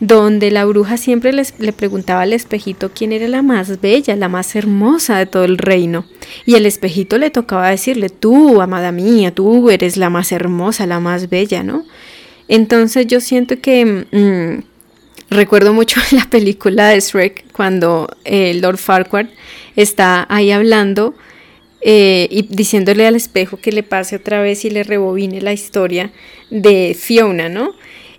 donde 0.00 0.50
la 0.50 0.64
bruja 0.64 0.96
siempre 0.96 1.32
les, 1.32 1.54
le 1.58 1.72
preguntaba 1.72 2.22
al 2.22 2.32
espejito 2.32 2.90
quién 2.94 3.12
era 3.12 3.28
la 3.28 3.42
más 3.42 3.80
bella, 3.80 4.14
la 4.16 4.28
más 4.28 4.54
hermosa 4.56 5.18
de 5.18 5.26
todo 5.26 5.44
el 5.44 5.58
reino. 5.58 6.04
Y 6.44 6.54
el 6.54 6.66
espejito 6.66 7.18
le 7.18 7.30
tocaba 7.30 7.70
decirle, 7.70 8.10
tú, 8.10 8.60
amada 8.60 8.92
mía, 8.92 9.34
tú 9.34 9.70
eres 9.70 9.96
la 9.96 10.10
más 10.10 10.32
hermosa, 10.32 10.86
la 10.86 11.00
más 11.00 11.30
bella, 11.30 11.62
¿no? 11.62 11.84
Entonces 12.48 13.06
yo 13.06 13.20
siento 13.20 13.60
que 13.60 14.06
mm, 14.10 14.76
Recuerdo 15.30 15.72
mucho 15.72 16.00
la 16.12 16.24
película 16.24 16.88
de 16.88 17.00
Shrek 17.00 17.52
cuando 17.52 18.08
eh, 18.24 18.54
Lord 18.54 18.78
Farquaad 18.78 19.26
está 19.74 20.26
ahí 20.28 20.50
hablando 20.50 21.14
eh, 21.80 22.28
y 22.30 22.42
diciéndole 22.42 23.06
al 23.06 23.16
espejo 23.16 23.58
que 23.58 23.72
le 23.72 23.82
pase 23.82 24.16
otra 24.16 24.40
vez 24.40 24.64
y 24.64 24.70
le 24.70 24.82
rebobine 24.82 25.40
la 25.40 25.52
historia 25.52 26.12
de 26.50 26.96
Fiona, 26.98 27.48
¿no? 27.48 27.74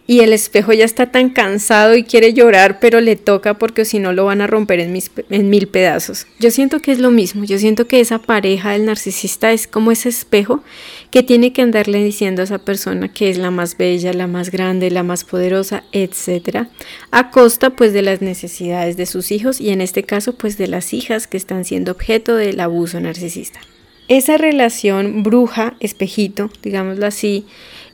Y 0.08 0.22
el 0.22 0.32
espejo 0.32 0.72
ya 0.72 0.86
está 0.86 1.12
tan 1.12 1.30
cansado 1.30 1.94
y 1.96 2.04
quiere 2.04 2.34
llorar, 2.34 2.80
pero 2.80 3.02
le 3.02 3.18
toca 3.18 3.56
porque 3.60 3.84
si 3.84 4.00
no 4.00 4.14
lo 4.14 4.24
van 4.24 4.40
a 4.40 4.48
romper 4.48 4.80
en, 4.80 5.50
mil 5.50 5.68
pedazos. 5.68 6.26
Yo 6.40 6.50
siento 6.50 6.82
que 6.82 6.94
es 6.94 7.00
lo 7.00 7.12
mismo, 7.12 7.44
yo 7.44 7.60
siento 7.60 7.88
que 7.88 8.00
esa 8.00 8.20
pareja 8.20 8.72
del 8.72 8.86
narcisista 8.86 9.52
es 9.52 9.68
como 9.68 9.92
ese 9.92 10.08
espejo 10.08 10.64
que 11.12 11.24
tiene 11.24 11.52
que 11.52 11.62
andarle 11.62 12.02
diciendo 12.02 12.42
a 12.42 12.46
esa 12.46 12.60
persona 12.60 13.12
que 13.12 13.30
es 13.30 13.38
la 13.38 13.52
más 13.52 13.78
bella, 13.78 14.14
la 14.14 14.28
más 14.28 14.50
grande, 14.50 14.90
la 14.90 15.04
más 15.04 15.26
poderosa, 15.26 15.84
etcétera, 15.92 16.70
a 17.12 17.30
costa 17.30 17.72
pues 17.72 17.92
de 17.92 18.02
las 18.02 18.22
necesidades 18.22 18.96
de 18.96 19.06
sus 19.06 19.32
hijos 19.32 19.60
y 19.60 19.72
en 19.72 19.82
este 19.82 20.04
caso 20.04 20.34
pues 20.34 20.58
de 20.58 20.68
las 20.68 20.94
hijas 20.94 21.28
que 21.28 21.36
están 21.36 21.66
siendo 21.66 21.92
objeto 21.92 22.34
del 22.36 22.62
abuso 22.62 23.00
narcisista. 23.02 23.60
Esa 24.08 24.38
relación 24.38 25.24
bruja-espejito, 25.24 26.50
digámoslo 26.64 27.06
así, 27.06 27.46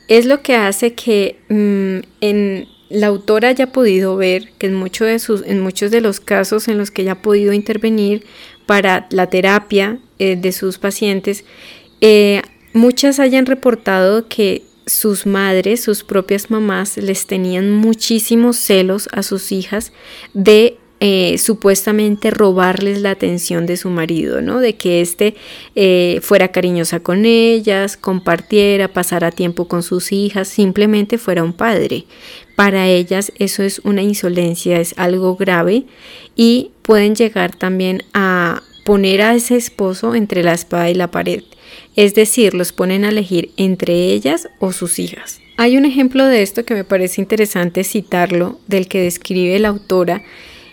es 0.08 0.26
lo 0.26 0.42
que 0.42 0.54
hace 0.56 0.94
que 0.94 1.38
mm, 1.48 2.06
en 2.20 2.68
la 2.90 3.08
autora 3.08 3.48
haya 3.48 3.72
podido 3.72 4.16
ver 4.16 4.52
que 4.58 4.66
en, 4.66 4.82
de 4.82 5.18
sus, 5.18 5.42
en 5.42 5.60
muchos 5.60 5.90
de 5.90 6.00
los 6.00 6.20
casos 6.20 6.68
en 6.68 6.78
los 6.78 6.90
que 6.90 7.02
ella 7.02 7.12
ha 7.12 7.22
podido 7.22 7.52
intervenir 7.52 8.24
para 8.66 9.06
la 9.10 9.28
terapia 9.28 9.98
eh, 10.18 10.36
de 10.36 10.52
sus 10.52 10.78
pacientes, 10.78 11.44
eh, 12.00 12.42
muchas 12.72 13.18
hayan 13.18 13.46
reportado 13.46 14.28
que 14.28 14.62
sus 14.86 15.26
madres, 15.26 15.82
sus 15.82 16.04
propias 16.04 16.50
mamás, 16.50 16.96
les 16.98 17.26
tenían 17.26 17.70
muchísimos 17.72 18.56
celos 18.56 19.08
a 19.12 19.22
sus 19.22 19.50
hijas 19.50 19.92
de 20.34 20.78
eh, 21.00 21.36
supuestamente 21.38 22.30
robarles 22.30 23.00
la 23.02 23.10
atención 23.10 23.66
de 23.66 23.76
su 23.76 23.90
marido, 23.90 24.40
¿no? 24.40 24.60
De 24.60 24.76
que 24.76 25.00
éste 25.00 25.34
eh, 25.74 26.20
fuera 26.22 26.48
cariñosa 26.48 27.00
con 27.00 27.26
ellas, 27.26 27.96
compartiera, 27.96 28.88
pasara 28.88 29.30
tiempo 29.30 29.68
con 29.68 29.82
sus 29.82 30.12
hijas, 30.12 30.48
simplemente 30.48 31.18
fuera 31.18 31.42
un 31.42 31.52
padre. 31.52 32.04
Para 32.56 32.86
ellas 32.88 33.32
eso 33.38 33.62
es 33.62 33.80
una 33.80 34.02
insolencia, 34.02 34.80
es 34.80 34.94
algo 34.96 35.36
grave 35.36 35.84
y 36.36 36.70
pueden 36.82 37.14
llegar 37.14 37.54
también 37.54 38.04
a 38.14 38.62
poner 38.84 39.22
a 39.22 39.34
ese 39.34 39.56
esposo 39.56 40.14
entre 40.14 40.42
la 40.42 40.54
espada 40.54 40.88
y 40.90 40.94
la 40.94 41.10
pared. 41.10 41.42
Es 41.96 42.14
decir, 42.14 42.54
los 42.54 42.72
ponen 42.72 43.04
a 43.04 43.08
elegir 43.08 43.50
entre 43.56 43.94
ellas 44.12 44.48
o 44.60 44.72
sus 44.72 44.98
hijas. 44.98 45.40
Hay 45.56 45.76
un 45.76 45.84
ejemplo 45.84 46.24
de 46.26 46.42
esto 46.42 46.64
que 46.64 46.74
me 46.74 46.84
parece 46.84 47.20
interesante 47.20 47.84
citarlo, 47.84 48.58
del 48.66 48.88
que 48.88 49.02
describe 49.02 49.58
la 49.58 49.68
autora 49.68 50.22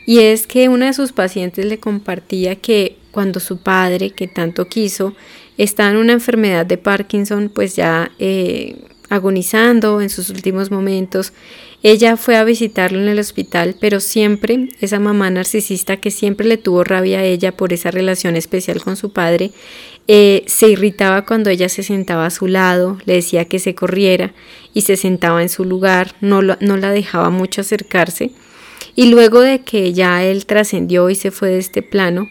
y 0.05 0.19
es 0.19 0.47
que 0.47 0.69
una 0.69 0.87
de 0.87 0.93
sus 0.93 1.11
pacientes 1.11 1.65
le 1.65 1.79
compartía 1.79 2.55
que 2.55 2.97
cuando 3.11 3.39
su 3.39 3.57
padre, 3.57 4.11
que 4.11 4.27
tanto 4.27 4.67
quiso, 4.67 5.13
estaba 5.57 5.91
en 5.91 5.97
una 5.97 6.13
enfermedad 6.13 6.65
de 6.65 6.77
Parkinson, 6.77 7.51
pues 7.53 7.75
ya 7.75 8.11
eh, 8.19 8.83
agonizando 9.09 10.01
en 10.01 10.09
sus 10.09 10.29
últimos 10.29 10.71
momentos, 10.71 11.33
ella 11.83 12.15
fue 12.15 12.37
a 12.37 12.43
visitarlo 12.43 12.99
en 12.99 13.09
el 13.09 13.19
hospital, 13.19 13.75
pero 13.79 13.99
siempre 13.99 14.69
esa 14.79 14.99
mamá 14.99 15.29
narcisista 15.29 15.97
que 15.97 16.11
siempre 16.11 16.47
le 16.47 16.57
tuvo 16.57 16.83
rabia 16.83 17.19
a 17.19 17.23
ella 17.23 17.51
por 17.51 17.73
esa 17.73 17.91
relación 17.91 18.35
especial 18.35 18.81
con 18.81 18.95
su 18.95 19.11
padre, 19.11 19.51
eh, 20.07 20.43
se 20.47 20.69
irritaba 20.69 21.25
cuando 21.25 21.49
ella 21.49 21.69
se 21.69 21.83
sentaba 21.83 22.27
a 22.27 22.31
su 22.31 22.47
lado, 22.47 22.97
le 23.05 23.15
decía 23.15 23.45
que 23.45 23.59
se 23.59 23.75
corriera 23.75 24.33
y 24.73 24.81
se 24.81 24.95
sentaba 24.95 25.41
en 25.41 25.49
su 25.49 25.65
lugar, 25.65 26.15
no, 26.21 26.41
no 26.41 26.77
la 26.77 26.91
dejaba 26.91 27.29
mucho 27.29 27.61
acercarse 27.61 28.31
y 28.95 29.09
luego 29.09 29.41
de 29.41 29.61
que 29.61 29.93
ya 29.93 30.23
él 30.23 30.45
trascendió 30.45 31.09
y 31.09 31.15
se 31.15 31.31
fue 31.31 31.49
de 31.49 31.59
este 31.59 31.81
plano, 31.81 32.29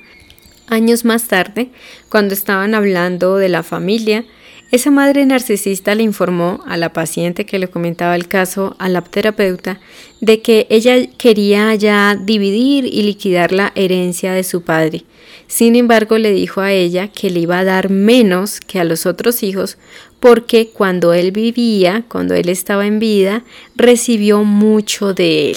años 0.66 1.04
más 1.04 1.28
tarde, 1.28 1.70
cuando 2.08 2.34
estaban 2.34 2.74
hablando 2.74 3.36
de 3.36 3.48
la 3.48 3.62
familia, 3.62 4.24
Esa 4.72 4.92
madre 4.92 5.26
narcisista 5.26 5.96
le 5.96 6.04
informó 6.04 6.62
a 6.64 6.76
la 6.76 6.92
paciente 6.92 7.44
que 7.44 7.58
le 7.58 7.66
comentaba 7.66 8.14
el 8.14 8.28
caso, 8.28 8.76
a 8.78 8.88
la 8.88 9.02
terapeuta, 9.02 9.80
de 10.20 10.42
que 10.42 10.68
ella 10.70 10.94
quería 11.18 11.74
ya 11.74 12.14
dividir 12.14 12.84
y 12.84 13.02
liquidar 13.02 13.50
la 13.50 13.72
herencia 13.74 14.32
de 14.32 14.44
su 14.44 14.62
padre. 14.62 15.02
Sin 15.48 15.74
embargo, 15.74 16.18
le 16.18 16.30
dijo 16.30 16.60
a 16.60 16.70
ella 16.70 17.08
que 17.08 17.30
le 17.30 17.40
iba 17.40 17.58
a 17.58 17.64
dar 17.64 17.90
menos 17.90 18.60
que 18.60 18.78
a 18.78 18.84
los 18.84 19.06
otros 19.06 19.42
hijos 19.42 19.76
porque 20.20 20.68
cuando 20.68 21.14
él 21.14 21.32
vivía, 21.32 22.04
cuando 22.08 22.34
él 22.34 22.48
estaba 22.48 22.86
en 22.86 23.00
vida, 23.00 23.42
recibió 23.74 24.44
mucho 24.44 25.14
de 25.14 25.50
él. 25.50 25.56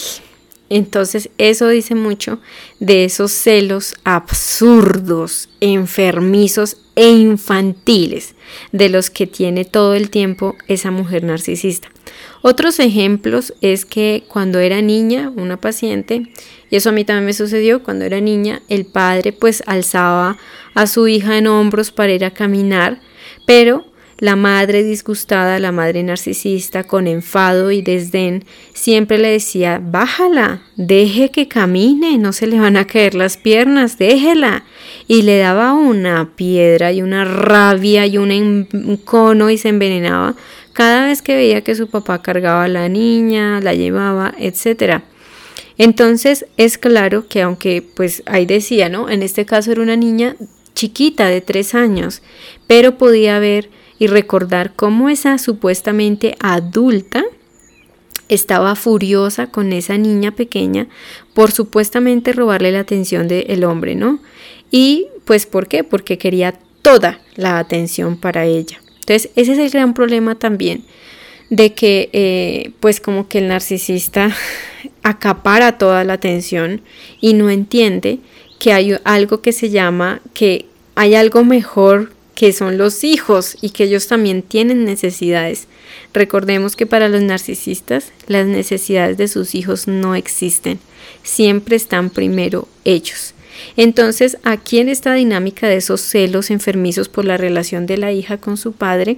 Entonces 0.76 1.30
eso 1.38 1.68
dice 1.68 1.94
mucho 1.94 2.40
de 2.80 3.06
esos 3.06 3.32
celos 3.32 3.94
absurdos, 4.04 5.48
enfermizos 5.60 6.78
e 6.96 7.12
infantiles 7.12 8.34
de 8.72 8.90
los 8.90 9.12
que 9.12 9.28
tiene 9.28 9.66
todo 9.66 9.94
el 9.94 10.10
tiempo 10.10 10.56
esa 10.68 10.90
mujer 10.90 11.26
narcisista. 11.26 11.90
Otros 12.42 12.80
ejemplos 12.80 13.54
es 13.62 13.86
que 13.86 14.24
cuando 14.28 14.58
era 14.58 14.82
niña, 14.82 15.32
una 15.36 15.62
paciente, 15.62 16.24
y 16.72 16.76
eso 16.76 16.90
a 16.90 16.92
mí 16.92 17.06
también 17.06 17.28
me 17.28 17.34
sucedió, 17.34 17.84
cuando 17.84 18.06
era 18.06 18.20
niña, 18.20 18.64
el 18.68 18.86
padre 18.88 19.32
pues 19.32 19.62
alzaba 19.68 20.40
a 20.74 20.88
su 20.88 21.08
hija 21.08 21.38
en 21.38 21.46
hombros 21.46 21.92
para 21.92 22.14
ir 22.14 22.26
a 22.26 22.32
caminar, 22.34 23.00
pero 23.46 23.86
la 24.20 24.36
madre 24.36 24.84
disgustada, 24.84 25.60
la 25.60 25.72
madre 25.72 26.04
narcisista, 26.04 26.84
con 26.84 27.08
enfado 27.08 27.72
y 27.72 27.82
desdén, 27.82 28.46
siempre 28.74 29.18
le 29.18 29.30
decía, 29.30 29.82
bájala, 29.84 30.62
deje 30.76 31.30
que 31.30 31.48
camine, 31.48 32.18
no 32.18 32.34
se 32.34 32.48
le 32.48 32.60
van 32.60 32.78
a 32.78 32.88
caer 32.88 33.16
las 33.16 33.38
piernas, 33.38 33.98
déjela. 33.98 34.64
Y 35.08 35.24
le 35.24 35.38
daba 35.38 35.74
una 35.74 36.32
piedra 36.36 36.92
y 36.92 37.02
una 37.02 37.26
rabia 37.26 38.06
y 38.06 38.18
un 38.18 38.32
encono 38.32 39.50
y 39.50 39.58
se 39.58 39.70
envenenaba 39.70 40.36
cada 40.74 41.06
vez 41.06 41.22
que 41.22 41.36
veía 41.36 41.62
que 41.62 41.76
su 41.76 41.88
papá 41.88 42.22
cargaba 42.22 42.66
a 42.66 42.68
la 42.68 42.90
niña, 42.90 43.62
la 43.62 43.74
llevaba, 43.74 44.34
etc. 44.40 45.04
Entonces 45.78 46.46
es 46.58 46.78
claro 46.78 47.28
que 47.28 47.42
aunque 47.42 47.82
pues 47.82 48.24
ahí 48.26 48.46
decía, 48.46 48.90
¿no? 48.90 49.10
En 49.10 49.24
este 49.24 49.46
caso 49.46 49.72
era 49.72 49.82
una 49.82 49.96
niña 49.96 50.36
chiquita 50.74 51.28
de 51.28 51.42
tres 51.42 51.76
años, 51.76 52.22
pero 52.68 52.98
podía 52.98 53.40
ver 53.40 53.70
y 54.00 54.08
recordar 54.08 54.74
cómo 54.76 55.10
esa 55.10 55.38
supuestamente 55.38 56.36
adulta 56.40 57.24
estaba 58.30 58.76
furiosa 58.76 59.48
con 59.48 59.74
esa 59.74 59.98
niña 59.98 60.32
pequeña 60.32 60.88
por 61.34 61.52
supuestamente 61.52 62.34
robarle 62.34 62.72
la 62.72 62.80
atención 62.80 63.28
del 63.28 63.64
hombre, 63.64 63.96
¿no? 63.96 64.20
Y 64.72 65.08
pues 65.26 65.46
¿por 65.46 65.68
qué? 65.68 65.84
Porque 65.84 66.18
quería 66.18 66.54
toda 66.82 67.20
la 67.36 67.60
atención 67.60 68.18
para 68.18 68.46
ella. 68.46 68.82
Entonces 69.02 69.32
ese 69.36 69.54
es 69.54 69.60
el 69.60 69.70
gran 69.70 69.94
problema 69.94 70.36
también 70.36 70.84
de 71.50 71.74
que 71.74 72.10
eh, 72.14 72.72
pues 72.80 73.00
como 73.00 73.28
que 73.28 73.40
el 73.40 73.48
narcisista 73.48 74.36
acapara 75.04 75.78
toda 75.78 76.04
la 76.04 76.14
atención 76.14 76.82
y 77.22 77.34
no 77.34 77.50
entiende 77.50 78.20
que 78.60 78.74
hay 78.74 78.98
algo 79.04 79.42
que 79.42 79.52
se 79.52 79.70
llama 79.70 80.22
que 80.34 80.66
hay 80.96 81.16
algo 81.16 81.44
mejor 81.44 82.14
que 82.36 82.52
son 82.54 82.78
los 82.78 83.04
hijos 83.04 83.58
y 83.62 83.70
que 83.70 83.86
ellos 83.86 84.08
también 84.08 84.42
tienen 84.42 84.86
necesidades. 84.86 85.68
Recordemos 86.14 86.76
que 86.76 86.86
para 86.86 87.10
los 87.10 87.22
narcisistas 87.22 88.12
las 88.28 88.48
necesidades 88.48 89.18
de 89.18 89.28
sus 89.28 89.56
hijos 89.56 89.88
no 89.88 90.16
existen, 90.16 90.80
siempre 91.24 91.76
están 91.76 92.10
primero 92.10 92.68
ellos. 92.86 93.34
Entonces, 93.78 94.38
aquí 94.44 94.80
en 94.80 94.90
esta 94.90 95.14
dinámica 95.14 95.68
de 95.68 95.78
esos 95.78 96.02
celos 96.02 96.50
enfermizos 96.50 97.08
por 97.08 97.26
la 97.26 97.38
relación 97.38 97.86
de 97.86 97.98
la 97.98 98.12
hija 98.12 98.38
con 98.38 98.58
su 98.58 98.74
padre, 98.74 99.18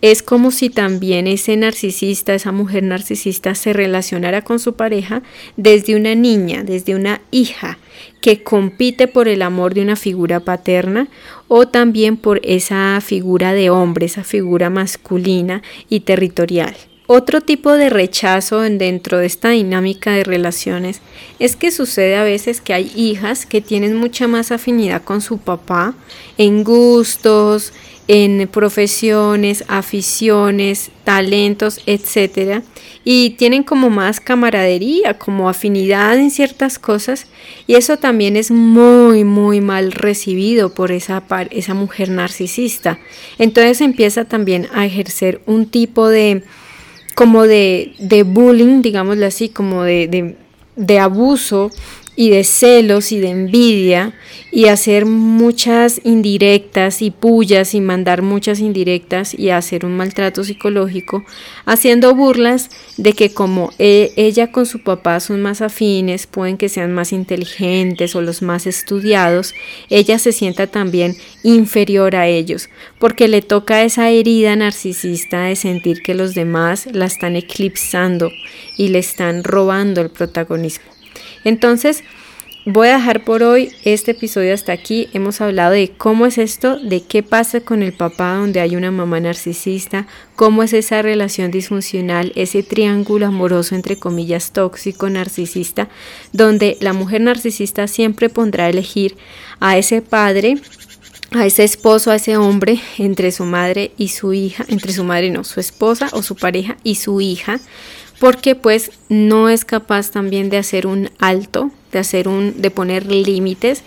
es 0.00 0.22
como 0.22 0.50
si 0.50 0.70
también 0.70 1.26
ese 1.26 1.56
narcisista, 1.56 2.34
esa 2.34 2.52
mujer 2.52 2.82
narcisista, 2.82 3.54
se 3.54 3.72
relacionara 3.72 4.42
con 4.42 4.58
su 4.58 4.74
pareja 4.74 5.22
desde 5.56 5.96
una 5.96 6.14
niña, 6.14 6.62
desde 6.64 6.94
una 6.94 7.20
hija, 7.30 7.78
que 8.20 8.42
compite 8.42 9.08
por 9.08 9.28
el 9.28 9.42
amor 9.42 9.74
de 9.74 9.82
una 9.82 9.96
figura 9.96 10.40
paterna 10.40 11.08
o 11.48 11.68
también 11.68 12.16
por 12.16 12.40
esa 12.44 13.00
figura 13.00 13.52
de 13.52 13.70
hombre, 13.70 14.06
esa 14.06 14.24
figura 14.24 14.70
masculina 14.70 15.62
y 15.88 16.00
territorial. 16.00 16.74
Otro 17.12 17.40
tipo 17.40 17.72
de 17.72 17.90
rechazo 17.90 18.60
dentro 18.60 19.18
de 19.18 19.26
esta 19.26 19.48
dinámica 19.48 20.12
de 20.12 20.22
relaciones 20.22 21.00
es 21.40 21.56
que 21.56 21.72
sucede 21.72 22.14
a 22.14 22.22
veces 22.22 22.60
que 22.60 22.72
hay 22.72 22.92
hijas 22.94 23.46
que 23.46 23.60
tienen 23.60 23.96
mucha 23.96 24.28
más 24.28 24.52
afinidad 24.52 25.02
con 25.02 25.20
su 25.20 25.38
papá 25.38 25.94
en 26.38 26.62
gustos, 26.62 27.72
en 28.06 28.46
profesiones, 28.46 29.64
aficiones, 29.66 30.92
talentos, 31.02 31.80
etcétera, 31.86 32.62
y 33.04 33.30
tienen 33.30 33.64
como 33.64 33.90
más 33.90 34.20
camaradería, 34.20 35.18
como 35.18 35.48
afinidad 35.48 36.16
en 36.16 36.30
ciertas 36.30 36.78
cosas, 36.78 37.26
y 37.66 37.74
eso 37.74 37.96
también 37.96 38.36
es 38.36 38.52
muy, 38.52 39.24
muy 39.24 39.60
mal 39.60 39.90
recibido 39.90 40.74
por 40.74 40.92
esa, 40.92 41.24
esa 41.50 41.74
mujer 41.74 42.08
narcisista. 42.08 43.00
Entonces 43.36 43.80
empieza 43.80 44.24
también 44.26 44.68
a 44.72 44.86
ejercer 44.86 45.40
un 45.46 45.66
tipo 45.66 46.08
de, 46.08 46.44
como 47.20 47.42
de, 47.42 47.92
de 47.98 48.22
bullying, 48.22 48.80
digámoslo 48.80 49.26
así, 49.26 49.50
como 49.50 49.82
de, 49.82 50.08
de, 50.08 50.36
de 50.76 50.98
abuso 50.98 51.70
y 52.20 52.28
de 52.28 52.44
celos 52.44 53.12
y 53.12 53.18
de 53.18 53.30
envidia 53.30 54.12
y 54.52 54.66
hacer 54.66 55.06
muchas 55.06 56.02
indirectas 56.04 57.00
y 57.00 57.10
pullas 57.10 57.72
y 57.72 57.80
mandar 57.80 58.20
muchas 58.20 58.60
indirectas 58.60 59.32
y 59.32 59.48
hacer 59.48 59.86
un 59.86 59.96
maltrato 59.96 60.44
psicológico, 60.44 61.24
haciendo 61.64 62.14
burlas 62.14 62.68
de 62.98 63.14
que 63.14 63.32
como 63.32 63.72
e, 63.78 64.12
ella 64.16 64.52
con 64.52 64.66
su 64.66 64.82
papá 64.82 65.18
son 65.20 65.40
más 65.40 65.62
afines, 65.62 66.26
pueden 66.26 66.58
que 66.58 66.68
sean 66.68 66.92
más 66.92 67.14
inteligentes 67.14 68.14
o 68.14 68.20
los 68.20 68.42
más 68.42 68.66
estudiados, 68.66 69.54
ella 69.88 70.18
se 70.18 70.32
sienta 70.32 70.66
también 70.66 71.16
inferior 71.42 72.16
a 72.16 72.26
ellos, 72.26 72.68
porque 72.98 73.28
le 73.28 73.40
toca 73.40 73.82
esa 73.82 74.10
herida 74.10 74.54
narcisista 74.56 75.44
de 75.44 75.56
sentir 75.56 76.02
que 76.02 76.12
los 76.12 76.34
demás 76.34 76.86
la 76.92 77.06
están 77.06 77.34
eclipsando 77.34 78.30
y 78.76 78.88
le 78.88 78.98
están 78.98 79.42
robando 79.42 80.02
el 80.02 80.10
protagonismo. 80.10 80.99
Entonces, 81.44 82.04
voy 82.66 82.88
a 82.88 82.96
dejar 82.96 83.24
por 83.24 83.42
hoy 83.42 83.72
este 83.84 84.12
episodio 84.12 84.52
hasta 84.52 84.72
aquí. 84.72 85.08
Hemos 85.12 85.40
hablado 85.40 85.72
de 85.72 85.90
cómo 85.96 86.26
es 86.26 86.38
esto, 86.38 86.78
de 86.78 87.02
qué 87.02 87.22
pasa 87.22 87.60
con 87.60 87.82
el 87.82 87.92
papá 87.92 88.34
donde 88.34 88.60
hay 88.60 88.76
una 88.76 88.90
mamá 88.90 89.20
narcisista, 89.20 90.06
cómo 90.36 90.62
es 90.62 90.72
esa 90.72 91.02
relación 91.02 91.50
disfuncional, 91.50 92.32
ese 92.36 92.62
triángulo 92.62 93.26
amoroso 93.26 93.74
entre 93.74 93.96
comillas 93.96 94.52
tóxico 94.52 95.08
narcisista, 95.08 95.88
donde 96.32 96.76
la 96.80 96.92
mujer 96.92 97.22
narcisista 97.22 97.86
siempre 97.88 98.28
pondrá 98.28 98.66
a 98.66 98.70
elegir 98.70 99.16
a 99.60 99.78
ese 99.78 100.02
padre 100.02 100.56
a 101.32 101.46
ese 101.46 101.62
esposo, 101.62 102.10
a 102.10 102.16
ese 102.16 102.36
hombre, 102.36 102.80
entre 102.98 103.30
su 103.30 103.44
madre 103.44 103.92
y 103.96 104.08
su 104.08 104.32
hija, 104.32 104.64
entre 104.68 104.92
su 104.92 105.04
madre 105.04 105.30
no, 105.30 105.44
su 105.44 105.60
esposa 105.60 106.08
o 106.12 106.22
su 106.22 106.34
pareja 106.34 106.76
y 106.82 106.96
su 106.96 107.20
hija, 107.20 107.60
porque 108.20 108.54
pues 108.54 108.92
no 109.08 109.48
es 109.48 109.64
capaz 109.64 110.10
también 110.10 110.50
de 110.50 110.58
hacer 110.58 110.86
un 110.86 111.10
alto, 111.18 111.70
de 111.90 111.98
hacer 111.98 112.28
un 112.28 112.60
de 112.60 112.70
poner 112.70 113.06
límites. 113.06 113.82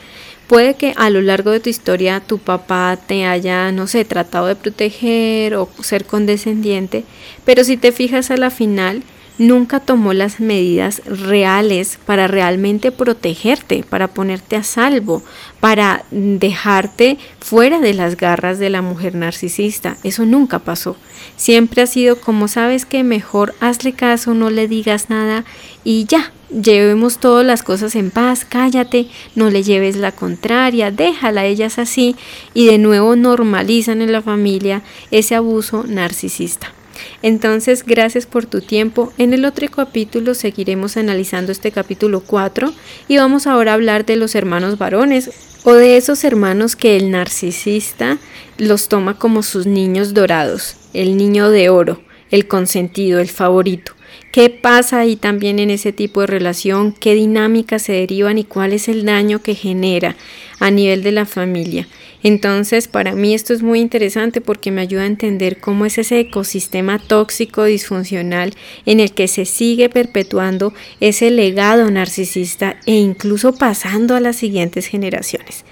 Puede 0.48 0.74
que 0.74 0.93
a 0.98 1.10
lo 1.12 1.22
largo 1.22 1.52
de 1.52 1.60
tu 1.60 1.69
historia 1.69 2.19
tu 2.19 2.39
papá 2.39 2.98
te 3.08 3.26
haya, 3.26 3.72
no 3.72 3.88
sé, 3.88 4.04
tratado 4.06 4.48
de 4.48 4.56
proteger 4.56 5.56
o 5.56 5.69
ser 5.82 6.06
condescendiente, 6.06 7.06
pero 7.46 7.63
si 7.63 7.78
te 7.78 7.91
fijas 7.91 8.32
a 8.32 8.38
la 8.38 8.50
final, 8.50 9.04
nunca 9.38 9.80
tomó 9.80 10.13
las 10.13 10.39
medidas 10.39 11.02
reales 11.06 11.98
para 12.06 12.28
realmente 12.28 12.91
protegerte, 12.91 13.84
para 13.88 14.08
ponerte 14.08 14.56
a 14.56 14.63
salvo, 14.63 15.24
para 15.60 16.06
dejarte 16.12 17.17
fuera 17.39 17.80
de 17.80 17.93
las 17.93 18.17
garras 18.17 18.60
de 18.60 18.69
la 18.69 18.82
mujer 18.82 19.15
narcisista. 19.15 19.98
Eso 20.04 20.26
nunca 20.26 20.60
pasó. 20.60 20.96
Siempre 21.36 21.82
ha 21.82 21.88
sido 21.88 22.19
como 22.19 22.48
sabes 22.48 22.86
que 22.86 23.04
mejor 23.04 23.56
hazle 23.60 23.93
caso, 23.93 24.34
no 24.34 24.50
le 24.50 24.67
digas 24.67 25.10
nada 25.10 25.46
y 25.84 26.06
ya, 26.06 26.32
llevemos 26.50 27.17
todas 27.17 27.46
las 27.46 27.63
cosas 27.63 27.96
en 27.96 28.12
paz, 28.12 28.46
cállate, 28.48 29.08
no 29.36 29.50
le 29.50 29.63
lleves 29.63 29.96
la 29.96 30.12
contraria, 30.12 30.91
déjala, 30.91 31.46
ellas 31.46 31.80
así 31.80 32.15
y 32.54 32.67
de 32.67 32.78
nuevo 32.78 33.15
normalizan 33.15 34.02
en 34.02 34.12
la 34.12 34.22
familia 34.22 34.84
ese 35.12 35.36
abuso 35.36 35.84
narcisista. 35.88 36.74
Entonces, 37.21 37.84
gracias 37.86 38.25
por 38.25 38.45
tu 38.45 38.62
tiempo. 38.62 39.13
En 39.17 39.34
el 39.34 39.45
otro 39.45 39.67
capítulo 39.69 40.34
seguiremos 40.34 40.97
analizando 40.97 41.51
este 41.51 41.71
capítulo 41.71 42.21
4 42.21 42.73
y 43.08 43.17
vamos 43.17 43.47
ahora 43.47 43.71
a 43.71 43.75
hablar 43.75 44.06
de 44.06 44.15
los 44.15 44.36
hermanos 44.36 44.77
varones 44.77 45.32
o 45.63 45.73
de 45.73 45.97
esos 45.97 46.23
hermanos 46.23 46.75
que 46.75 46.97
el 46.97 47.12
narcisista 47.12 48.17
los 48.58 48.89
toma 48.89 49.17
como 49.17 49.43
sus 49.43 49.65
niños 49.65 50.13
dorados, 50.13 50.75
el 50.93 51.17
niño 51.17 51.49
de 51.49 51.69
oro, 51.69 52.01
el 52.32 52.47
consentido, 52.47 53.19
el 53.19 53.29
favorito. 53.29 53.93
¿Qué 54.32 54.49
pasa 54.49 54.99
ahí 54.99 55.15
también 55.15 55.60
en 55.60 55.69
ese 55.69 55.93
tipo 55.93 56.21
de 56.21 56.27
relación? 56.27 56.91
¿Qué 56.91 57.13
dinámicas 57.13 57.84
se 57.84 57.93
derivan 57.93 58.38
y 58.38 58.43
cuál 58.43 58.73
es 58.73 58.88
el 58.88 59.06
daño 59.06 59.41
que 59.41 59.56
genera 59.56 60.15
a 60.60 60.71
nivel 60.71 61.03
de 61.03 61.12
la 61.12 61.25
familia? 61.25 61.88
Entonces, 62.23 62.88
para 62.88 63.13
mí 63.13 63.33
esto 63.33 63.53
es 63.53 63.62
muy 63.62 63.79
interesante 63.79 64.41
porque 64.41 64.71
me 64.71 64.81
ayuda 64.81 65.03
a 65.03 65.07
entender 65.07 65.59
cómo 65.59 65.86
es 65.86 65.97
ese 65.97 66.19
ecosistema 66.19 66.97
tóxico, 66.97 67.65
disfuncional, 67.65 68.53
en 68.86 69.01
el 69.01 69.13
que 69.13 69.27
se 69.27 69.45
sigue 69.45 69.89
perpetuando 69.89 70.73
ese 71.01 71.29
legado 71.29 71.91
narcisista 71.91 72.77
e 72.86 72.93
incluso 72.93 73.53
pasando 73.53 74.15
a 74.15 74.19
las 74.19 74.38
siguientes 74.38 74.88
generaciones. 74.88 75.65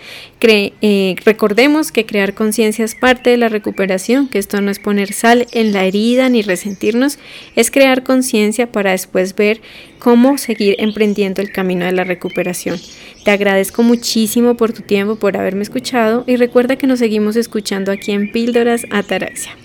Eh, 0.44 1.16
recordemos 1.24 1.92
que 1.92 2.08
crear 2.08 2.34
conciencia 2.34 2.84
es 2.84 2.96
parte 2.96 3.30
de 3.30 3.38
la 3.38 3.48
recuperación, 3.48 4.28
que 4.28 4.40
esto 4.40 4.60
no 4.60 4.72
es 4.72 4.80
poner 4.80 5.14
sal 5.14 5.46
en 5.52 5.72
la 5.72 5.86
herida 5.86 6.30
ni 6.30 6.42
resentirnos, 6.42 7.20
es 7.56 7.70
crear 7.70 8.04
conciencia 8.04 8.72
para 8.72 8.92
después 8.92 9.36
ver 9.36 9.62
cómo 10.00 10.40
seguir 10.40 10.76
emprendiendo 10.80 11.44
el 11.44 11.52
camino 11.52 11.86
de 11.86 11.92
la 11.92 12.06
recuperación. 12.06 12.80
Te 13.24 13.30
agradezco 13.30 13.84
muchísimo 13.84 14.58
por 14.58 14.74
tu 14.74 14.82
tiempo, 14.82 15.16
por 15.18 15.38
haberme 15.38 15.62
escuchado 15.62 16.24
y 16.26 16.38
recuerda 16.38 16.76
que 16.76 16.88
nos 16.88 17.00
seguimos 17.00 17.36
escuchando 17.36 17.92
aquí 17.92 18.12
en 18.12 18.32
Píldoras 18.32 18.86
Ataraxia. 18.90 19.56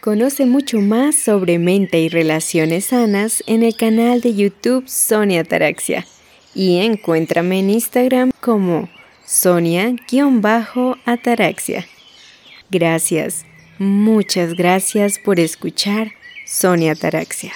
Conoce 0.00 0.46
mucho 0.46 0.80
más 0.80 1.16
sobre 1.16 1.58
mente 1.58 1.98
y 1.98 2.08
relaciones 2.08 2.86
sanas 2.86 3.42
en 3.48 3.64
el 3.64 3.74
canal 3.74 4.20
de 4.20 4.34
YouTube 4.36 4.88
Sonia 4.88 5.40
Ataraxia 5.40 6.06
y 6.58 6.80
encuéntrame 6.80 7.60
en 7.60 7.70
Instagram 7.70 8.32
como 8.40 8.90
Sonia-Ataraxia. 9.24 11.86
Gracias, 12.68 13.46
muchas 13.78 14.54
gracias 14.54 15.20
por 15.20 15.38
escuchar 15.38 16.14
Sonia 16.44 16.90
Ataraxia. 16.92 17.52